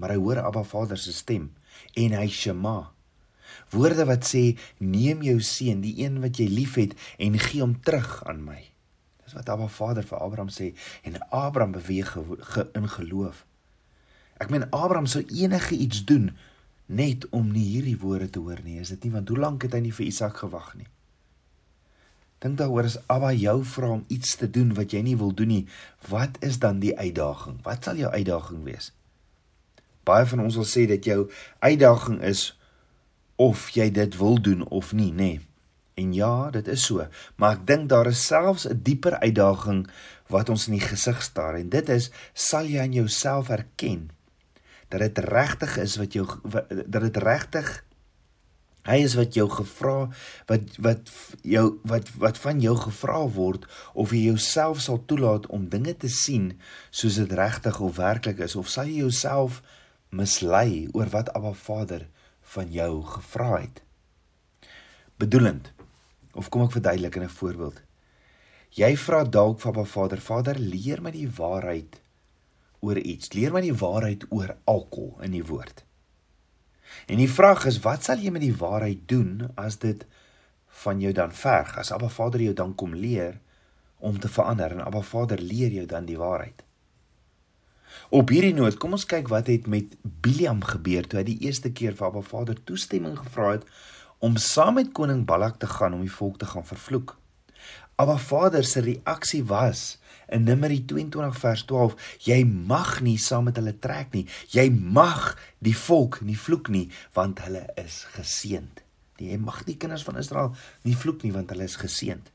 Maar 0.01 0.15
hy 0.15 0.17
hoor 0.23 0.41
Abba 0.41 0.63
Vader 0.65 0.97
se 0.97 1.13
stem 1.13 1.51
en 1.95 2.17
hy 2.19 2.29
shema. 2.29 2.79
Woorde 3.75 4.07
wat 4.09 4.27
sê 4.29 4.55
neem 4.79 5.23
jou 5.27 5.41
seun, 5.41 5.83
die 5.85 5.97
een 6.03 6.21
wat 6.23 6.39
jy 6.41 6.49
liefhet 6.51 6.95
en 7.19 7.39
gee 7.39 7.63
hom 7.63 7.77
terug 7.83 8.21
aan 8.29 8.43
my. 8.47 8.61
Dis 9.25 9.37
wat 9.37 9.49
Abba 9.49 9.69
Vader 9.73 10.07
vir 10.07 10.21
Abraham 10.21 10.51
sê 10.53 10.73
en 11.03 11.19
Abraham 11.31 11.73
beweeg 11.77 12.11
ge, 12.13 12.25
ge, 12.41 12.67
in 12.77 12.89
geloof. 12.89 13.45
Ek 14.43 14.51
meen 14.51 14.67
Abraham 14.71 15.07
sou 15.11 15.23
enige 15.25 15.79
iets 15.79 16.05
doen 16.05 16.33
net 16.87 17.25
om 17.33 17.49
nie 17.53 17.65
hierdie 17.65 17.99
woorde 17.99 18.29
te 18.31 18.43
hoor 18.43 18.61
nie. 18.65 18.81
Is 18.83 18.93
dit 18.93 19.07
nie 19.07 19.15
want 19.15 19.31
hoe 19.33 19.39
lank 19.41 19.65
het 19.65 19.77
hy 19.77 19.85
nie 19.87 19.95
vir 19.95 20.11
Isak 20.11 20.43
gewag 20.43 20.75
nie? 20.77 20.89
Dink 22.45 22.59
daaroor 22.61 22.85
as 22.85 22.99
Abba 23.09 23.31
jou 23.33 23.63
vra 23.65 23.95
om 23.95 24.05
iets 24.13 24.35
te 24.37 24.51
doen 24.51 24.75
wat 24.77 24.93
jy 24.93 25.01
nie 25.07 25.17
wil 25.17 25.33
doen 25.33 25.49
nie, 25.49 25.63
wat 26.11 26.37
is 26.45 26.59
dan 26.61 26.83
die 26.83 26.93
uitdaging? 26.93 27.63
Wat 27.65 27.87
sal 27.87 27.97
jou 27.97 28.11
uitdaging 28.13 28.67
wees? 28.67 28.91
Baie 30.05 30.27
van 30.27 30.45
ons 30.45 30.57
wil 30.61 30.69
sê 30.69 30.87
dat 30.91 31.05
jou 31.05 31.31
uitdaging 31.59 32.21
is 32.23 32.53
of 33.37 33.71
jy 33.75 33.91
dit 33.91 34.17
wil 34.17 34.41
doen 34.43 34.63
of 34.69 34.93
nie, 34.93 35.11
nê? 35.13 35.17
Nee. 35.17 35.41
En 35.95 36.11
ja, 36.15 36.51
dit 36.51 36.69
is 36.69 36.85
so, 36.89 37.05
maar 37.39 37.55
ek 37.55 37.67
dink 37.67 37.89
daar 37.89 38.09
is 38.11 38.27
selfs 38.27 38.67
'n 38.67 38.81
dieper 38.83 39.15
uitdaging 39.23 39.87
wat 40.27 40.49
ons 40.51 40.67
in 40.67 40.79
die 40.79 40.87
gesig 40.87 41.23
staar 41.23 41.55
en 41.55 41.69
dit 41.69 41.89
is 41.89 42.11
sal 42.35 42.67
jy 42.67 42.81
aan 42.83 42.97
jouself 42.97 43.49
erken 43.49 44.11
dat 44.89 45.01
dit 45.01 45.19
regtig 45.19 45.77
is 45.77 45.97
wat 45.97 46.13
jou 46.13 46.27
dat 46.87 47.03
dit 47.07 47.17
regtig 47.17 47.85
hy 48.85 48.99
is 49.05 49.15
wat 49.17 49.37
jou 49.39 49.47
gevra 49.49 50.09
wat 50.51 50.77
wat 50.87 51.13
jou 51.43 51.65
wat 51.89 52.11
wat 52.21 52.39
van 52.39 52.61
jou 52.61 52.75
gevra 52.77 53.23
word 53.37 53.65
of 53.95 54.13
jy 54.13 54.27
jouself 54.29 54.81
sal 54.81 55.01
toelaat 55.07 55.47
om 55.47 55.69
dinge 55.69 55.95
te 55.97 56.09
sien 56.09 56.53
soos 56.91 57.21
dit 57.23 57.33
regtig 57.33 57.81
of 57.81 57.97
werklik 57.97 58.43
is 58.45 58.57
of 58.57 58.69
sal 58.69 58.91
jy 58.91 59.05
jouself 59.07 59.63
mislei 60.21 60.87
oor 60.93 61.11
wat 61.15 61.33
Abba 61.35 61.53
Vader 61.53 62.07
van 62.55 62.71
jou 62.73 63.03
gevra 63.17 63.51
het 63.57 63.83
bedoelend 65.19 65.73
of 66.35 66.49
kom 66.49 66.67
ek 66.67 66.77
verduidelik 66.79 67.17
in 67.17 67.27
'n 67.27 67.37
voorbeeld 67.41 67.83
jy 68.71 68.97
vra 68.97 69.25
dalk 69.25 69.61
van 69.61 69.75
Abba 69.75 69.85
Vader 69.85 70.21
Vader 70.21 70.59
leer 70.59 71.03
my 71.03 71.11
die 71.11 71.31
waarheid 71.31 72.05
oor 72.85 73.01
iets. 73.01 73.33
Leer 73.33 73.55
my 73.55 73.63
die 73.65 73.75
waarheid 73.75 74.27
oor 74.35 74.55
alkohol 74.69 75.25
in 75.25 75.35
die 75.37 75.45
woord. 75.47 75.85
En 77.11 77.19
die 77.21 77.31
vraag 77.31 77.65
is, 77.71 77.81
wat 77.85 78.07
sal 78.07 78.21
jy 78.23 78.33
met 78.35 78.45
die 78.45 78.55
waarheid 78.57 79.07
doen 79.11 79.49
as 79.61 79.81
dit 79.83 80.05
van 80.85 81.01
jou 81.03 81.13
dan 81.17 81.33
verg? 81.35 81.75
As 81.81 81.93
Abba 81.95 82.11
Vader 82.13 82.45
jou 82.45 82.55
dan 82.57 82.75
kom 82.79 82.95
leer 82.95 83.41
om 84.05 84.19
te 84.21 84.29
verander 84.29 84.77
en 84.77 84.85
Abba 84.85 85.03
Vader 85.07 85.41
leer 85.41 85.73
jou 85.81 85.87
dan 85.91 86.07
die 86.09 86.21
waarheid. 86.21 86.64
Op 88.15 88.31
hierdie 88.31 88.55
noot, 88.55 88.77
kom 88.79 88.97
ons 88.97 89.07
kyk 89.09 89.29
wat 89.33 89.49
het 89.51 89.67
met 89.71 89.97
Biliam 90.03 90.63
gebeur 90.65 91.07
toe 91.09 91.21
hy 91.21 91.27
die 91.33 91.41
eerste 91.47 91.73
keer 91.73 91.97
vir 91.99 92.09
Abba 92.09 92.23
Vader 92.27 92.59
toestemming 92.69 93.17
gevra 93.19 93.57
het 93.57 93.69
om 94.25 94.39
saam 94.41 94.79
met 94.79 94.93
koning 94.97 95.25
Balak 95.29 95.59
te 95.61 95.69
gaan 95.69 95.97
om 95.97 96.05
die 96.05 96.13
volk 96.13 96.39
te 96.41 96.49
gaan 96.49 96.67
vervloek. 96.67 97.17
Abba 98.01 98.17
Vader 98.19 98.65
se 98.65 98.81
reaksie 98.81 99.45
was 99.47 99.99
in 100.33 100.47
Numeri 100.49 100.81
22 100.85 101.37
vers 101.39 101.65
12, 101.69 101.95
jy 102.27 102.41
mag 102.45 102.97
nie 103.05 103.19
saam 103.21 103.47
met 103.51 103.61
hulle 103.61 103.77
trek 103.79 104.15
nie. 104.17 104.25
Jy 104.51 104.67
mag 104.73 105.35
die 105.63 105.77
volk 105.77 106.23
nie 106.27 106.39
vloek 106.39 106.73
nie 106.75 106.89
want 107.15 107.45
hulle 107.45 107.67
is 107.81 108.03
geseënd. 108.17 108.83
Jy 109.23 109.39
mag 109.39 109.63
die 109.69 109.77
kinders 109.79 110.03
van 110.07 110.19
Israel 110.19 110.55
nie 110.83 110.97
vloek 110.99 111.23
nie 111.23 111.35
want 111.35 111.53
hulle 111.55 111.69
is 111.69 111.79
geseënd. 111.79 112.34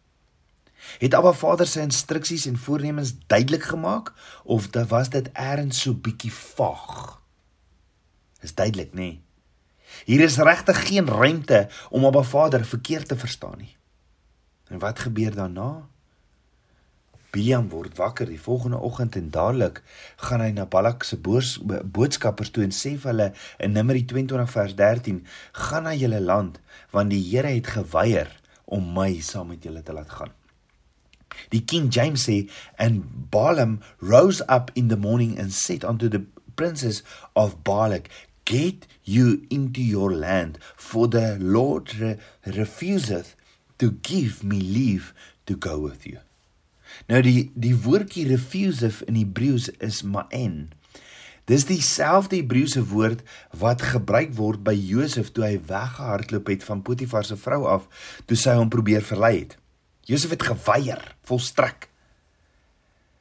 Het 1.00 1.14
Abba 1.14 1.34
Vader 1.34 1.68
sy 1.68 1.84
instruksies 1.86 2.46
en 2.50 2.58
voornemens 2.58 3.16
duidelik 3.28 3.64
gemaak 3.64 4.14
of 4.44 4.70
dit 4.70 4.88
was 4.88 5.10
dit 5.10 5.30
eers 5.34 5.82
so 5.82 5.94
bietjie 5.94 6.34
vaag? 6.34 7.20
Is 8.42 8.56
duidelik, 8.56 8.94
nê? 8.94 9.00
Nee. 9.00 9.18
Hier 10.06 10.22
is 10.22 10.38
regtig 10.38 10.88
geen 10.88 11.08
ruimte 11.08 11.68
om 11.90 12.06
Abba 12.06 12.22
Vader 12.24 12.66
verkeerd 12.66 13.08
te 13.08 13.18
verstaan 13.18 13.58
nie. 13.58 13.76
En 14.70 14.80
wat 14.80 15.00
gebeur 15.00 15.36
daarna? 15.36 15.88
Biliam 17.30 17.68
word 17.70 17.98
wakker 17.98 18.26
die 18.26 18.42
volgende 18.42 18.78
oggend 18.78 19.16
en 19.16 19.30
dadelik 19.30 19.84
gaan 20.18 20.42
hy 20.42 20.50
na 20.56 20.66
Balak 20.66 21.06
se 21.06 21.18
boodskappers 21.22 22.50
toe 22.50 22.66
en 22.66 22.74
sê 22.74 22.96
vir 22.98 23.12
hulle 23.12 23.28
in 23.62 23.78
Numeri 23.78 24.02
22 24.10 24.50
vers 24.56 24.76
13: 24.76 25.22
"Gaan 25.52 25.86
na 25.86 25.94
julle 25.94 26.22
land, 26.22 26.60
want 26.90 27.14
die 27.14 27.22
Here 27.22 27.54
het 27.54 27.68
geweier 27.68 28.34
om 28.66 28.94
my 28.94 29.22
saam 29.22 29.54
met 29.54 29.64
julle 29.64 29.84
te 29.84 29.94
laat 29.94 30.10
gaan." 30.10 30.39
Die 31.52 31.62
King 31.62 31.90
James 31.90 32.26
sê 32.28 32.50
and 32.78 33.30
Balaam 33.32 33.80
rose 34.00 34.42
up 34.48 34.72
in 34.76 34.88
the 34.88 34.98
morning 34.98 35.38
and 35.38 35.54
said 35.54 35.84
unto 35.84 36.10
the 36.10 36.26
princes 36.56 37.04
of 37.36 37.64
Balak 37.64 38.10
get 38.46 38.88
you 39.04 39.46
into 39.50 39.82
your 39.82 40.12
land 40.12 40.58
for 40.76 41.08
the 41.08 41.38
Lord 41.40 41.96
re 42.00 42.18
refuseth 42.46 43.36
to 43.78 43.92
give 43.92 44.44
me 44.44 44.60
leave 44.60 45.14
to 45.46 45.56
go 45.56 45.80
with 45.80 46.06
you 46.06 46.20
Nou 47.10 47.22
die 47.26 47.50
die 47.54 47.76
woordjie 47.78 48.28
refusive 48.30 49.06
in 49.08 49.18
Hebreëus 49.20 49.70
is 49.84 50.02
ma'en. 50.04 50.70
Dis 51.50 51.66
dieselfde 51.66 52.38
Hebreëse 52.38 52.84
woord 52.92 53.24
wat 53.62 53.86
gebruik 53.94 54.36
word 54.38 54.62
by 54.66 54.76
Josef 54.78 55.32
toe 55.34 55.48
hy 55.48 55.56
weggehardloop 55.72 56.52
het 56.54 56.66
van 56.68 56.84
Potifar 56.86 57.26
se 57.26 57.40
vrou 57.40 57.64
af 57.70 57.88
toe 58.30 58.38
sy 58.38 58.54
hom 58.60 58.70
probeer 58.74 59.06
verlei 59.06 59.34
het. 59.40 59.56
Josef 60.10 60.32
het 60.34 60.44
geweier, 60.44 61.04
volstrek. 61.30 61.86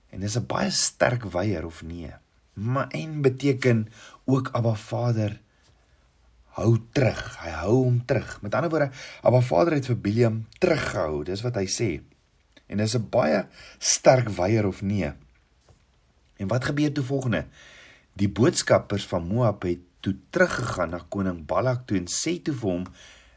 En 0.08 0.20
dis 0.24 0.36
'n 0.36 0.46
baie 0.46 0.70
sterk 0.70 1.24
weier 1.24 1.66
of 1.66 1.82
nee. 1.82 2.12
Ma'en 2.52 3.20
beteken 3.20 3.88
ook 4.24 4.48
Abba 4.52 4.74
Vader 4.74 5.40
hou 6.44 6.78
terug. 6.92 7.36
Hy 7.42 7.50
hou 7.50 7.74
hom 7.84 8.04
terug. 8.04 8.40
Met 8.42 8.54
ander 8.54 8.70
woorde, 8.70 8.90
Abba 9.22 9.40
Vader 9.40 9.72
het 9.72 9.86
vir 9.86 10.00
Biliam 10.00 10.46
teruggehou. 10.58 11.24
Dis 11.24 11.42
wat 11.42 11.54
hy 11.54 11.66
sê. 11.66 12.00
En 12.66 12.76
dis 12.76 12.94
'n 12.96 13.08
baie 13.10 13.46
sterk 13.78 14.28
weier 14.28 14.66
of 14.66 14.82
nee. 14.82 15.12
En 16.36 16.46
wat 16.46 16.64
gebeur 16.64 16.92
toe 16.92 17.04
volgende? 17.04 17.46
Die 18.12 18.28
boodskappers 18.28 19.06
van 19.06 19.26
Moab 19.26 19.62
het 19.62 19.78
toe 20.00 20.16
teruggegaan 20.30 20.90
na 20.90 21.04
koning 21.08 21.46
Balak 21.46 21.86
toe 21.86 21.96
en 21.98 22.06
sê 22.06 22.42
toe 22.42 22.54
vir 22.54 22.70
hom 22.70 22.84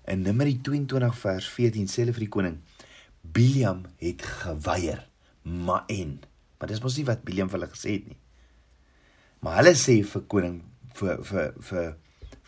in 0.06 0.22
Numeri 0.22 0.62
22 0.62 1.18
vers 1.18 1.50
14 1.50 1.88
sê 1.88 1.96
hulle 1.96 2.14
vir 2.14 2.26
die 2.26 2.36
koning 2.36 2.58
Biliam 3.22 3.86
het 4.02 4.22
geweier, 4.22 5.08
maar 5.44 5.84
en 5.88 6.20
maar 6.62 6.70
dis 6.70 6.82
mos 6.84 6.94
nie 7.00 7.08
wat 7.08 7.24
Biliam 7.26 7.50
vir 7.50 7.58
hulle 7.58 7.72
gesê 7.72 7.96
het 7.96 8.10
nie. 8.12 8.20
Maar 9.42 9.56
hulle 9.62 9.72
sê 9.74 9.96
vir 10.06 10.24
koning 10.30 10.60
vir 10.98 11.22
vir 11.26 11.54
vir 11.70 11.88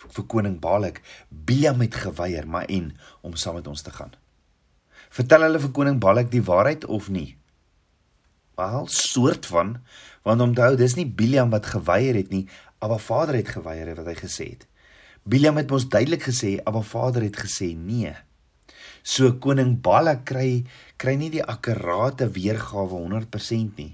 vir 0.03 0.25
koning 0.29 0.59
Balak 0.61 0.99
Biliam 1.29 1.81
het 1.81 1.95
geweier, 1.97 2.45
maar 2.45 2.69
en 2.69 2.91
om 3.25 3.33
saam 3.33 3.57
met 3.57 3.69
ons 3.71 3.81
te 3.81 3.93
gaan. 3.93 4.13
Vertel 5.13 5.47
hulle 5.47 5.61
vir 5.63 5.73
koning 5.73 5.97
Balak 6.01 6.29
die 6.29 6.43
waarheid 6.45 6.85
of 6.85 7.09
nie? 7.09 7.31
Wel, 8.57 8.85
soort 8.93 9.47
van, 9.49 9.79
want 10.21 10.45
onthou, 10.45 10.75
dis 10.77 10.93
nie 10.99 11.07
Biliam 11.09 11.49
wat 11.49 11.71
geweier 11.73 12.19
het 12.19 12.29
nie, 12.29 12.45
Abba 12.83 12.99
Vader 13.01 13.39
het 13.39 13.49
geweier 13.55 13.95
wat 13.97 14.11
hy 14.11 14.15
gesê 14.19 14.49
het. 14.51 14.67
Biliam 15.23 15.57
het 15.57 15.71
mos 15.71 15.87
duidelik 15.89 16.27
gesê 16.27 16.57
Abba 16.67 16.83
Vader 16.85 17.25
het 17.25 17.39
gesê 17.39 17.71
nee. 17.73 18.13
So 19.03 19.35
koning 19.43 19.75
Balak 19.83 20.23
kry 20.25 20.63
kry 20.97 21.17
nie 21.19 21.29
die 21.33 21.43
akkurate 21.43 22.29
weergawe 22.31 22.95
100% 23.03 23.79
nie. 23.79 23.91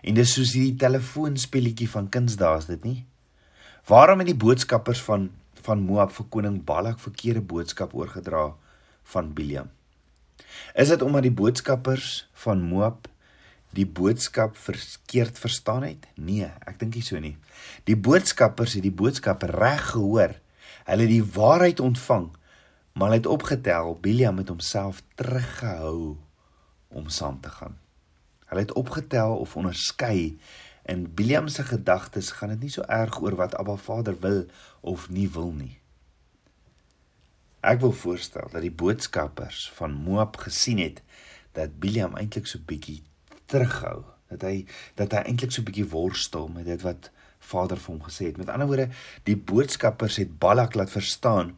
En 0.00 0.16
dis 0.16 0.32
soos 0.32 0.54
hierdie 0.56 0.78
telefoonspelletjie 0.80 1.88
van 1.92 2.08
kindsdae 2.12 2.60
is 2.62 2.68
dit 2.70 2.84
nie? 2.88 3.00
Waarom 3.86 4.22
het 4.22 4.32
die 4.32 4.40
boodskappers 4.46 5.02
van 5.04 5.30
van 5.66 5.80
Moab 5.82 6.12
vir 6.14 6.26
koning 6.30 6.60
Balak 6.62 7.00
verkeerde 7.02 7.42
boodskap 7.42 7.94
oorgedra 7.94 8.52
van 9.12 9.32
Biliam? 9.34 9.72
Is 10.78 10.92
dit 10.92 11.02
omdat 11.02 11.26
die 11.26 11.34
boodskappers 11.34 12.28
van 12.44 12.62
Moab 12.62 13.08
die 13.76 13.86
boodskap 13.86 14.56
verkeerd 14.56 15.38
verstaan 15.38 15.84
het? 15.88 16.06
Nee, 16.14 16.48
ek 16.64 16.78
dink 16.80 16.94
nie 16.94 17.04
so 17.04 17.18
nie. 17.20 17.34
Die 17.84 17.98
boodskappers 17.98 18.76
het 18.78 18.86
die 18.86 18.94
boodskap 18.94 19.42
reg 19.50 19.90
gehoor. 19.90 20.36
Hulle 20.86 21.08
het 21.08 21.12
die 21.12 21.24
waarheid 21.34 21.82
ontvang, 21.82 22.30
maar 22.96 23.10
hulle 23.10 23.20
het 23.20 23.26
opgetel 23.26 23.98
Biliam 24.00 24.38
het 24.40 24.48
homself 24.48 25.02
teruggehou 25.14 26.16
om 26.88 27.08
saam 27.08 27.40
te 27.40 27.50
gaan. 27.50 27.76
Hulle 28.48 28.60
het 28.60 28.72
opgetel 28.72 29.36
of 29.36 29.56
onderskei 29.56 30.38
in 30.82 31.14
Biliam 31.14 31.48
se 31.48 31.62
gedagtes 31.62 32.30
gaan 32.30 32.54
dit 32.54 32.60
nie 32.60 32.70
so 32.72 32.86
erg 32.88 33.20
oor 33.20 33.36
wat 33.36 33.56
Abba 33.60 33.76
Vader 33.76 34.16
wil 34.20 34.46
of 34.80 35.10
nie 35.10 35.28
wil 35.30 35.52
nie. 35.52 35.74
Ek 37.60 37.82
wil 37.84 37.92
voorstel 37.92 38.48
dat 38.52 38.64
die 38.64 38.72
boodskappers 38.72 39.66
van 39.76 39.92
Moab 39.92 40.40
gesien 40.46 40.80
het 40.80 41.02
dat 41.52 41.76
Biliam 41.82 42.16
eintlik 42.16 42.48
so 42.48 42.64
bietjie 42.64 43.02
terughou, 43.44 44.06
dat 44.32 44.48
hy 44.48 44.64
dat 44.96 45.12
hy 45.12 45.26
eintlik 45.26 45.52
so 45.52 45.66
bietjie 45.66 45.88
worstel 45.92 46.48
met 46.48 46.64
dit 46.64 46.80
wat 46.86 47.10
Vader 47.44 47.76
vir 47.76 47.92
hom 47.92 48.02
gesê 48.08 48.30
het. 48.30 48.40
Met 48.40 48.48
ander 48.48 48.70
woorde, 48.72 48.88
die 49.28 49.36
boodskappers 49.36 50.16
het 50.22 50.38
Balak 50.40 50.74
laat 50.80 50.90
verstaan 50.90 51.52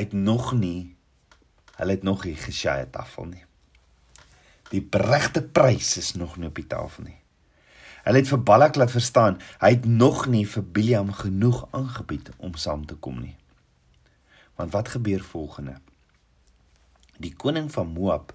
het 0.00 0.12
nog 0.12 0.52
nie 0.52 0.94
Hulle 1.74 1.90
het 1.90 2.02
nog 2.02 2.24
nie 2.24 2.36
geshare 2.38 2.86
tafel 2.90 3.26
nie. 3.32 3.42
Die 4.70 4.82
regte 4.90 5.42
prys 5.42 5.96
is 5.98 6.14
nog 6.14 6.36
nie 6.38 6.48
op 6.48 6.58
die 6.58 6.66
tafel 6.70 7.08
nie. 7.08 7.18
Hulle 8.04 8.20
het 8.20 8.28
vir 8.28 8.42
Balak 8.46 8.76
laat 8.76 8.92
verstaan, 8.92 9.38
hy 9.62 9.70
het 9.74 9.86
nog 9.88 10.26
nie 10.30 10.44
vir 10.46 10.64
Biliam 10.76 11.10
genoeg 11.16 11.64
aangebied 11.72 12.30
om 12.36 12.54
saam 12.60 12.84
te 12.86 12.94
kom 12.94 13.20
nie. 13.22 13.34
Want 14.60 14.74
wat 14.76 14.92
gebeur 14.94 15.24
volgende? 15.24 15.78
Die 17.18 17.32
koning 17.34 17.70
van 17.72 17.90
Moab, 17.94 18.34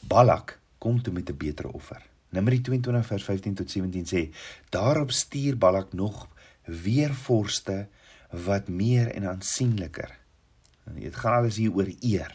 Balak, 0.00 0.58
kom 0.78 1.02
toe 1.02 1.12
met 1.12 1.30
'n 1.30 1.36
beter 1.36 1.68
offer. 1.68 2.02
Numeri 2.28 2.60
22 2.60 3.06
vers 3.06 3.24
15 3.24 3.54
tot 3.54 3.70
17 3.70 4.06
sê: 4.06 4.34
Daarop 4.68 5.10
stuur 5.10 5.58
Balak 5.58 5.92
nog 5.92 6.28
weer 6.64 7.14
vorste 7.14 7.88
wat 8.30 8.68
meer 8.68 9.14
en 9.14 9.28
aansienliker. 9.28 10.23
Dit 10.92 11.16
gaan 11.16 11.40
alles 11.40 11.56
hier 11.60 11.74
oor 11.74 11.88
eer 12.00 12.32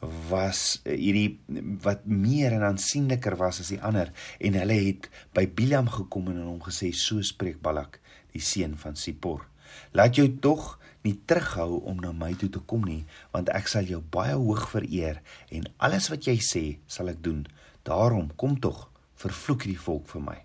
was 0.00 0.78
eh, 0.84 0.94
hierdie 0.94 1.38
wat 1.82 2.04
meer 2.06 2.54
en 2.54 2.66
aansienliker 2.68 3.36
was 3.38 3.60
as 3.62 3.72
die 3.74 3.80
ander. 3.82 4.12
En 4.38 4.58
hulle 4.58 4.78
het 4.78 5.08
by 5.36 5.46
Bilam 5.50 5.90
gekom 5.90 6.30
en 6.32 6.44
hom 6.44 6.60
gesê 6.62 6.92
so 6.94 7.22
spreek 7.24 7.60
Balak 7.62 8.00
die 8.34 8.42
seun 8.44 8.76
van 8.78 8.98
Sipor. 8.98 9.46
Laat 9.92 10.16
jou 10.16 10.28
tog 10.42 10.76
nie 11.04 11.16
terughou 11.28 11.82
om 11.88 11.98
na 12.02 12.12
my 12.12 12.32
toe 12.38 12.50
te 12.52 12.62
kom 12.70 12.86
nie 12.86 13.04
want 13.34 13.50
ek 13.54 13.68
sal 13.70 13.86
jou 13.88 14.00
baie 14.00 14.36
hoog 14.36 14.68
vereer 14.72 15.20
en 15.54 15.68
alles 15.82 16.08
wat 16.12 16.28
jy 16.30 16.38
sê 16.42 16.64
sal 16.86 17.10
ek 17.12 17.22
doen. 17.24 17.44
Daarom 17.88 18.30
kom 18.36 18.58
tog 18.60 18.86
vervloek 19.18 19.66
die 19.66 19.78
volk 19.78 20.06
vir 20.12 20.24
my. 20.24 20.38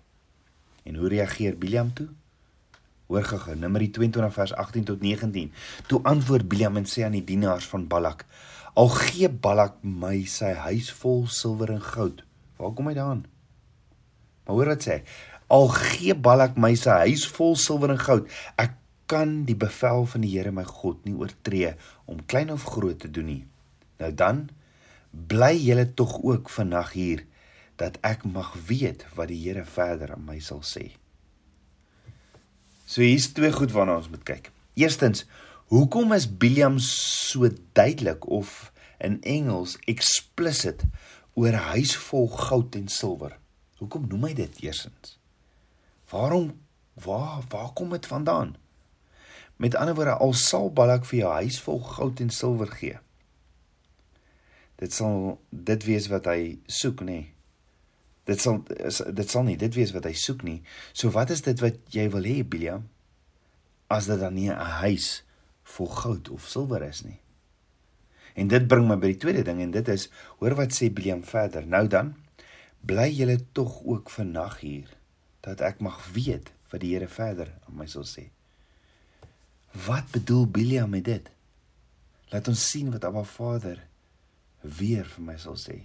En 0.84 0.98
hoe 0.98 1.10
reageer 1.12 1.56
Bilam 1.58 1.94
toe 1.94 2.10
Hoor 3.06 3.26
gou, 3.28 3.54
Numeri 3.60 3.90
22 3.92 4.32
vers 4.32 4.54
18 4.56 4.84
tot 4.88 5.02
19. 5.04 5.50
Toe 5.86 6.00
antwoord 6.08 6.48
Bilam 6.48 6.78
en 6.80 6.86
sê 6.88 7.04
aan 7.04 7.16
die 7.18 7.24
dienaars 7.24 7.66
van 7.68 7.84
Balak: 7.88 8.24
Al 8.80 8.88
gee 8.88 9.28
Balak 9.28 9.76
my 9.82 10.22
sy 10.24 10.54
huis 10.64 10.88
vol 11.02 11.26
silwer 11.28 11.74
en 11.74 11.84
goud. 11.84 12.24
Waar 12.56 12.72
kom 12.72 12.88
hy 12.88 12.94
daaraan? 12.96 13.26
Maar 14.46 14.56
hoor 14.56 14.72
wat 14.72 14.86
sê 14.86 14.96
hy? 14.96 15.02
Al 15.52 15.68
gee 15.76 16.16
Balak 16.16 16.56
my 16.56 16.72
sy 16.80 16.96
huis 17.04 17.26
vol 17.36 17.54
silwer 17.60 17.92
en 17.92 18.00
goud, 18.00 18.26
ek 18.56 18.80
kan 19.12 19.42
die 19.44 19.58
bevel 19.58 20.08
van 20.08 20.24
die 20.24 20.32
Here 20.32 20.52
my 20.54 20.64
God 20.64 21.04
nie 21.04 21.14
oortree 21.20 21.74
om 22.08 22.24
klein 22.24 22.50
of 22.54 22.64
groot 22.72 23.02
te 23.04 23.12
doen 23.12 23.28
nie. 23.28 23.42
Nou 24.00 24.10
dan 24.16 24.46
bly 25.12 25.52
julle 25.60 25.86
tog 25.92 26.16
ook 26.24 26.48
vannag 26.50 26.96
hier 26.96 27.26
dat 27.76 28.00
ek 28.06 28.24
mag 28.24 28.54
weet 28.66 29.04
wat 29.14 29.28
die 29.28 29.42
Here 29.44 29.68
verder 29.68 30.16
aan 30.16 30.24
my 30.24 30.40
sal 30.40 30.64
sê. 30.64 30.88
So 32.84 33.00
hier's 33.00 33.30
twee 33.32 33.52
goed 33.52 33.72
waarna 33.72 33.96
ons 33.96 34.10
moet 34.12 34.24
kyk. 34.28 34.50
Eerstens, 34.76 35.24
Hoekom 35.72 36.12
is 36.12 36.26
Biliam 36.28 36.78
so 36.78 37.48
duidelik 37.72 38.26
of 38.28 38.72
in 38.98 39.22
Engels 39.22 39.78
explicit 39.88 40.84
oor 41.34 41.56
huis 41.72 41.96
vol 41.96 42.28
goud 42.28 42.76
en 42.76 42.88
silwer? 42.92 43.38
Hoekom 43.80 44.04
noem 44.10 44.28
hy 44.28 44.34
dit 44.38 44.60
eersins? 44.66 45.16
Waarom 46.12 46.52
waar 47.00 47.42
waar 47.50 47.72
kom 47.74 47.90
dit 47.96 48.06
vandaan? 48.06 48.54
Met 49.56 49.74
ander 49.74 49.96
woorde, 49.96 50.14
al 50.20 50.36
sal 50.36 50.70
Balak 50.70 51.08
vir 51.08 51.24
jou 51.24 51.32
huis 51.40 51.58
vol 51.64 51.80
goud 51.96 52.20
en 52.20 52.30
silwer 52.30 52.70
gee. 52.76 53.00
Dit 54.78 54.92
sal 54.92 55.38
dit 55.50 55.86
wees 55.88 56.10
wat 56.12 56.28
hy 56.28 56.58
soek, 56.66 57.00
nê? 57.00 57.18
Nee. 57.18 57.33
Dit 58.24 58.40
sal 58.40 58.62
dit 58.64 59.30
sal 59.30 59.44
nie 59.44 59.56
dit 59.60 59.74
wees 59.74 59.92
wat 59.92 60.04
hy 60.08 60.14
soek 60.16 60.42
nie. 60.42 60.62
So 60.92 61.10
wat 61.10 61.30
is 61.30 61.42
dit 61.44 61.60
wat 61.60 61.76
jy 61.92 62.08
wil 62.10 62.24
hê, 62.24 62.42
Biliam? 62.42 62.88
As 63.92 64.06
dit 64.06 64.20
dan 64.20 64.34
nie 64.34 64.50
'n 64.50 64.56
huis 64.80 65.04
is 65.04 65.22
vol 65.64 65.88
goud 65.88 66.28
of 66.34 66.48
silwer 66.48 66.82
is 66.84 67.02
nie. 67.04 67.18
En 68.34 68.50
dit 68.50 68.66
bring 68.68 68.86
my 68.88 68.96
by 68.98 69.12
die 69.14 69.20
tweede 69.22 69.44
ding 69.46 69.62
en 69.62 69.72
dit 69.74 69.88
is 69.92 70.08
hoor 70.40 70.56
wat 70.58 70.74
sê 70.74 70.90
Biliam 70.92 71.22
verder. 71.24 71.66
Nou 71.66 71.86
dan 71.88 72.14
bly 72.84 73.08
julle 73.14 73.38
tog 73.56 73.80
ook 73.84 74.10
vannag 74.12 74.58
hier 74.60 74.90
dat 75.44 75.62
ek 75.64 75.80
mag 75.84 76.00
weet 76.12 76.50
wat 76.72 76.82
die 76.82 76.94
Here 76.94 77.08
verder 77.08 77.52
aan 77.68 77.78
my 77.78 77.86
sal 77.88 78.06
sê. 78.08 78.28
Wat 79.86 80.10
bedoel 80.12 80.46
Biliam 80.50 80.90
met 80.90 81.06
dit? 81.06 81.30
Laat 82.32 82.48
ons 82.50 82.68
sien 82.70 82.90
wat 82.92 83.04
Abba 83.06 83.24
Vader 83.24 83.80
weer 84.62 85.06
vir 85.06 85.24
my 85.24 85.38
sal 85.38 85.58
sê. 85.60 85.80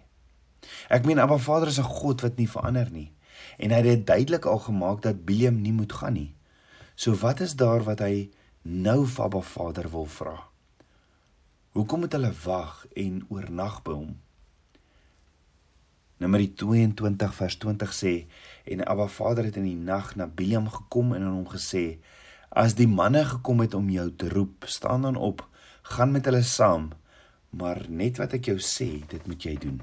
Ek 0.89 1.05
meen 1.05 1.19
Abba 1.19 1.37
Vader 1.37 1.67
is 1.67 1.79
'n 1.79 1.83
God 2.01 2.21
wat 2.21 2.37
nie 2.37 2.49
verander 2.49 2.91
nie 2.91 3.11
en 3.57 3.71
hy 3.71 3.79
het 3.81 3.87
dit 3.87 4.07
duidelik 4.07 4.45
al 4.45 4.59
gemaak 4.59 5.01
dat 5.01 5.25
Biliam 5.25 5.61
nie 5.61 5.73
moet 5.73 5.93
gaan 5.93 6.13
nie. 6.13 6.35
So 6.95 7.15
wat 7.15 7.39
is 7.39 7.55
daar 7.55 7.83
wat 7.83 7.99
hy 7.99 8.29
nou 8.61 9.05
vir 9.07 9.25
Abba 9.25 9.41
Vader 9.41 9.89
wil 9.91 10.05
vra. 10.05 10.37
Hoekom 11.75 11.99
moet 11.99 12.15
hulle 12.15 12.31
wag 12.43 12.85
en 12.95 13.25
oornag 13.29 13.81
by 13.85 13.93
hom? 13.93 14.15
Numeri 16.19 16.49
22 16.59 17.35
vers 17.35 17.55
20 17.57 17.93
sê 17.95 18.13
en 18.67 18.83
Abba 18.83 19.07
Vader 19.07 19.47
het 19.47 19.59
in 19.59 19.67
die 19.69 19.77
nag 19.77 20.15
na 20.19 20.27
Biliam 20.27 20.67
gekom 20.69 21.13
en 21.15 21.23
aan 21.23 21.37
hom 21.37 21.47
gesê: 21.47 21.99
As 22.49 22.75
die 22.75 22.87
manne 22.87 23.23
gekom 23.25 23.61
het 23.63 23.77
om 23.77 23.87
jou 23.89 24.09
te 24.11 24.27
roep, 24.29 24.65
staan 24.67 25.07
dan 25.07 25.15
op, 25.15 25.45
gaan 25.81 26.11
met 26.11 26.25
hulle 26.25 26.43
saam, 26.43 26.89
maar 27.49 27.85
net 27.87 28.19
wat 28.19 28.35
ek 28.35 28.51
jou 28.51 28.57
sê, 28.59 28.89
dit 29.07 29.27
moet 29.27 29.45
jy 29.45 29.55
doen. 29.61 29.79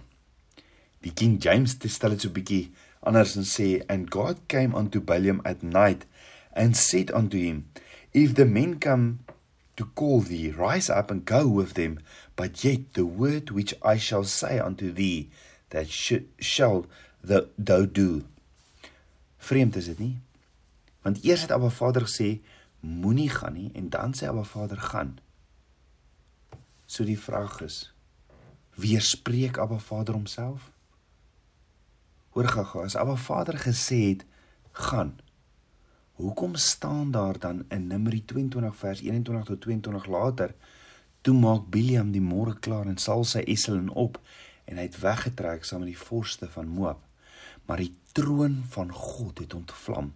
Die 1.07 1.15
King 1.15 1.39
James 1.39 1.77
stel 1.79 2.17
dit 2.17 2.25
so 2.25 2.35
bietjie 2.35 2.65
anders 3.07 3.37
en 3.39 3.47
sê 3.47 3.69
and 3.87 4.09
God 4.11 4.41
came 4.51 4.75
unto 4.75 4.99
Biliam 4.99 5.39
at 5.47 5.63
night 5.63 6.03
and 6.51 6.75
said 6.75 7.13
unto 7.15 7.39
him 7.39 7.69
If 8.13 8.35
the 8.35 8.45
men 8.45 8.81
come 8.81 9.21
to 9.77 9.85
call 9.95 10.21
thee, 10.21 10.51
rise 10.51 10.91
up 10.91 11.13
and 11.13 11.25
go 11.25 11.47
with 11.47 11.75
them, 11.75 12.01
but 12.35 12.65
yet 12.65 12.95
the 12.95 13.05
word 13.05 13.51
which 13.51 13.75
I 13.85 13.99
shall 13.99 14.25
say 14.25 14.59
unto 14.59 14.91
thee, 14.91 15.31
that 15.71 15.91
sh 15.91 16.27
shall 16.41 16.87
the, 17.23 17.51
thou 17.57 17.85
do. 17.85 18.25
Vreemd 19.39 19.77
is 19.77 19.87
dit 19.93 19.99
nie? 20.03 20.17
Want 21.07 21.23
eers 21.23 21.47
het 21.47 21.55
Abba 21.55 21.71
Vader 21.71 22.09
gesê 22.09 22.41
moenie 22.83 23.31
gaan 23.31 23.55
nie 23.55 23.71
en 23.79 23.93
dan 23.95 24.17
sê 24.17 24.27
Abba 24.27 24.43
Vader 24.43 24.81
gaan. 24.91 25.19
So 26.91 27.07
die 27.07 27.21
vraag 27.21 27.61
is, 27.63 27.93
weerspreek 28.75 29.61
Abba 29.63 29.79
Vader 29.79 30.19
homself? 30.19 30.73
Hoor 32.37 32.53
gaga, 32.53 32.83
as 32.85 32.99
Abba 33.01 33.17
Vader 33.17 33.57
gesê 33.57 34.03
het 34.11 34.27
gaan, 34.77 35.15
Hoekom 36.17 36.55
staan 36.55 37.11
daar 37.11 37.39
dan 37.39 37.65
in 37.69 37.87
Numeri 37.87 38.25
22 38.25 38.77
vers 38.77 39.01
21 39.01 39.45
tot 39.45 39.61
22 39.61 40.07
later 40.07 40.55
toe 41.21 41.35
maak 41.37 41.67
Biliam 41.69 42.13
die 42.13 42.23
môre 42.25 42.55
klaar 42.57 42.89
en 42.89 42.97
sal 42.97 43.25
sy 43.29 43.43
esel 43.53 43.77
en 43.77 43.91
op 43.93 44.17
en 44.65 44.81
hy 44.81 44.87
het 44.87 44.97
weggetrek 45.01 45.65
saam 45.65 45.85
met 45.85 45.93
die 45.93 46.01
vorste 46.01 46.49
van 46.49 46.71
Moab. 46.73 47.03
Maar 47.69 47.85
die 47.85 47.93
troon 48.17 48.63
van 48.73 48.93
God 48.93 49.45
het 49.45 49.57
ontvlam 49.57 50.15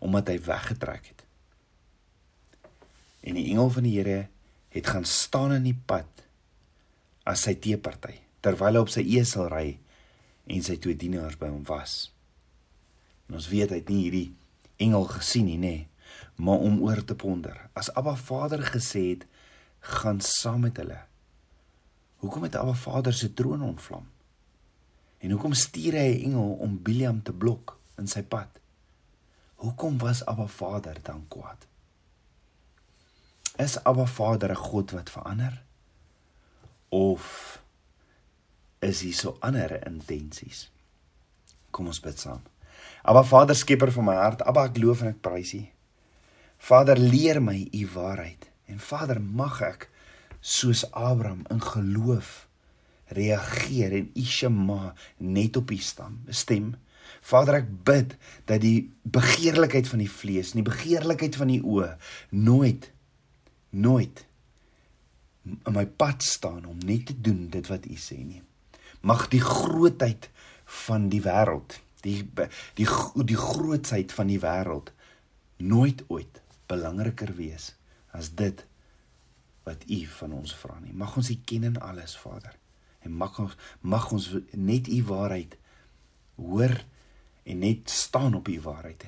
omdat 0.00 0.32
hy 0.32 0.38
weggetrek 0.44 1.12
het. 1.12 1.24
En 3.20 3.36
die 3.36 3.50
engel 3.52 3.68
van 3.76 3.88
die 3.88 3.96
Here 3.98 4.20
het 4.72 4.88
gaan 4.88 5.04
staan 5.04 5.52
in 5.56 5.68
die 5.68 5.76
pad 5.76 6.24
as 7.28 7.44
sy 7.44 7.58
teeparty 7.60 8.22
terwyl 8.40 8.80
hy 8.80 8.86
op 8.88 8.92
sy 8.92 9.04
esel 9.20 9.52
ry 9.52 9.66
en 10.46 10.62
sy 10.62 10.76
twee 10.76 10.96
dienaars 10.96 11.38
by 11.38 11.48
hom 11.48 11.64
was 11.64 12.12
en 13.32 13.38
ons 13.40 13.48
weet 13.48 13.70
hy 13.72 13.78
het 13.80 13.88
nie 13.88 14.02
hierdie 14.04 14.28
engel 14.82 15.06
gesien 15.08 15.46
nie, 15.48 15.56
nê? 15.56 15.76
Maar 16.36 16.64
om 16.66 16.82
oor 16.84 17.00
te 17.04 17.14
ponder. 17.16 17.56
As 17.72 17.88
Abba 17.96 18.12
Vader 18.20 18.60
gesê 18.66 19.04
het, 19.14 19.22
gaan 19.80 20.20
saam 20.20 20.66
met 20.66 20.76
hulle. 20.76 20.98
Hoekom 22.20 22.44
het 22.44 22.58
Abba 22.60 22.74
Vader 22.76 23.16
se 23.16 23.30
troon 23.32 23.62
ontvlam? 23.64 24.04
En 25.22 25.32
hoekom 25.32 25.54
stuur 25.54 25.96
hy 25.96 26.10
'n 26.12 26.24
engel 26.28 26.52
om 26.60 26.82
Biliam 26.82 27.22
te 27.22 27.32
blok 27.32 27.78
in 27.96 28.08
sy 28.08 28.22
pad? 28.22 28.60
Hoekom 29.54 29.98
was 29.98 30.24
Abba 30.26 30.46
Vader 30.46 30.98
dan 31.02 31.24
kwaad? 31.28 31.66
Is 33.56 33.78
Abba 33.84 34.06
Vader 34.06 34.50
'n 34.50 34.56
God 34.56 34.90
wat 34.90 35.10
verander? 35.10 35.62
Of 36.88 37.61
is 38.82 39.02
hy 39.06 39.12
so 39.16 39.36
ander 39.46 39.78
intensies? 39.86 40.66
Kom 41.70 41.88
ons 41.88 42.02
bid 42.02 42.18
saam. 42.18 42.42
Aba 43.06 43.22
Vader 43.26 43.56
skepper 43.58 43.90
van 43.94 44.08
my 44.10 44.16
hart, 44.18 44.42
Aba 44.46 44.66
ek 44.68 44.78
loof 44.82 45.02
en 45.02 45.14
ek 45.14 45.22
prys 45.24 45.54
U. 45.58 45.62
Vader 46.62 47.00
leer 47.00 47.40
my 47.42 47.58
U 47.74 47.82
waarheid 47.94 48.48
en 48.70 48.78
Vader 48.82 49.18
mag 49.20 49.58
ek 49.66 49.88
soos 50.42 50.84
Abraham 50.90 51.42
in 51.50 51.62
geloof 51.62 52.46
reageer 53.14 53.96
en 53.98 54.10
U 54.18 54.24
Shema 54.26 54.94
net 55.18 55.58
op 55.58 55.70
U 55.70 55.78
stam 55.82 56.20
stem. 56.30 56.72
Vader 57.22 57.60
ek 57.60 57.70
bid 57.86 58.14
dat 58.50 58.62
die 58.62 58.90
begeerlikheid 59.02 59.90
van 59.90 60.02
die 60.02 60.10
vlees 60.10 60.54
die 60.56 60.66
begeerlikheid 60.66 61.38
van 61.38 61.50
die 61.52 61.62
oë 61.62 61.92
nooit 62.30 62.90
nooit 63.70 64.24
in 65.50 65.74
my 65.74 65.84
pad 65.86 66.22
staan 66.22 66.66
om 66.70 66.78
net 66.86 67.08
te 67.10 67.18
doen 67.18 67.48
dit 67.50 67.66
wat 67.70 67.86
U 67.90 67.98
sê 67.98 68.20
nie. 68.22 68.42
Mag 69.02 69.28
die 69.32 69.42
grootheid 69.42 70.30
van 70.86 71.08
die 71.12 71.22
wêreld 71.22 71.80
die 72.02 72.22
die 72.78 72.88
die 73.30 73.38
grootsheid 73.38 74.12
van 74.12 74.30
die 74.30 74.40
wêreld 74.42 74.90
nooit 75.62 76.02
ooit 76.10 76.42
belangriker 76.70 77.34
wees 77.38 77.72
as 78.10 78.32
dit 78.38 78.64
wat 79.66 79.84
U 79.86 80.00
van 80.18 80.32
ons 80.40 80.54
vra 80.58 80.78
nie. 80.82 80.92
Mag 80.92 81.14
ons 81.16 81.30
U 81.30 81.36
ken 81.46 81.68
in 81.68 81.78
alles, 81.78 82.16
Vader. 82.18 82.56
En 83.06 83.14
mag 83.14 83.38
ons 83.38 83.54
mag 83.80 84.10
ons 84.14 84.28
net 84.50 84.90
U 84.90 84.98
waarheid 85.10 85.54
hoor 86.38 86.74
en 87.46 87.62
net 87.62 87.90
staan 87.90 88.34
op 88.34 88.50
U 88.50 88.58
waarheid. 88.64 89.06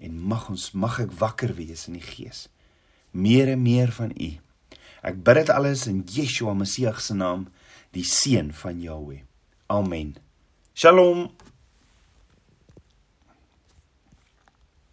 En 0.00 0.16
mag 0.16 0.48
ons 0.48 0.70
mag 0.72 1.02
ek 1.04 1.12
wakker 1.20 1.52
wees 1.58 1.86
in 1.90 1.98
die 2.00 2.04
gees. 2.04 2.46
Meer 3.12 3.52
en 3.52 3.62
meer 3.62 3.92
van 3.92 4.14
U. 4.16 4.30
Ek 5.04 5.20
bid 5.24 5.42
dit 5.42 5.52
alles 5.52 5.86
in 5.90 6.04
Yeshua 6.08 6.54
Messie 6.56 6.88
se 6.96 7.14
naam, 7.16 7.48
die 7.92 8.04
seun 8.04 8.52
van 8.56 8.80
Jahweh. 8.80 9.24
Amen. 9.70 10.16
Shalom. 10.74 11.30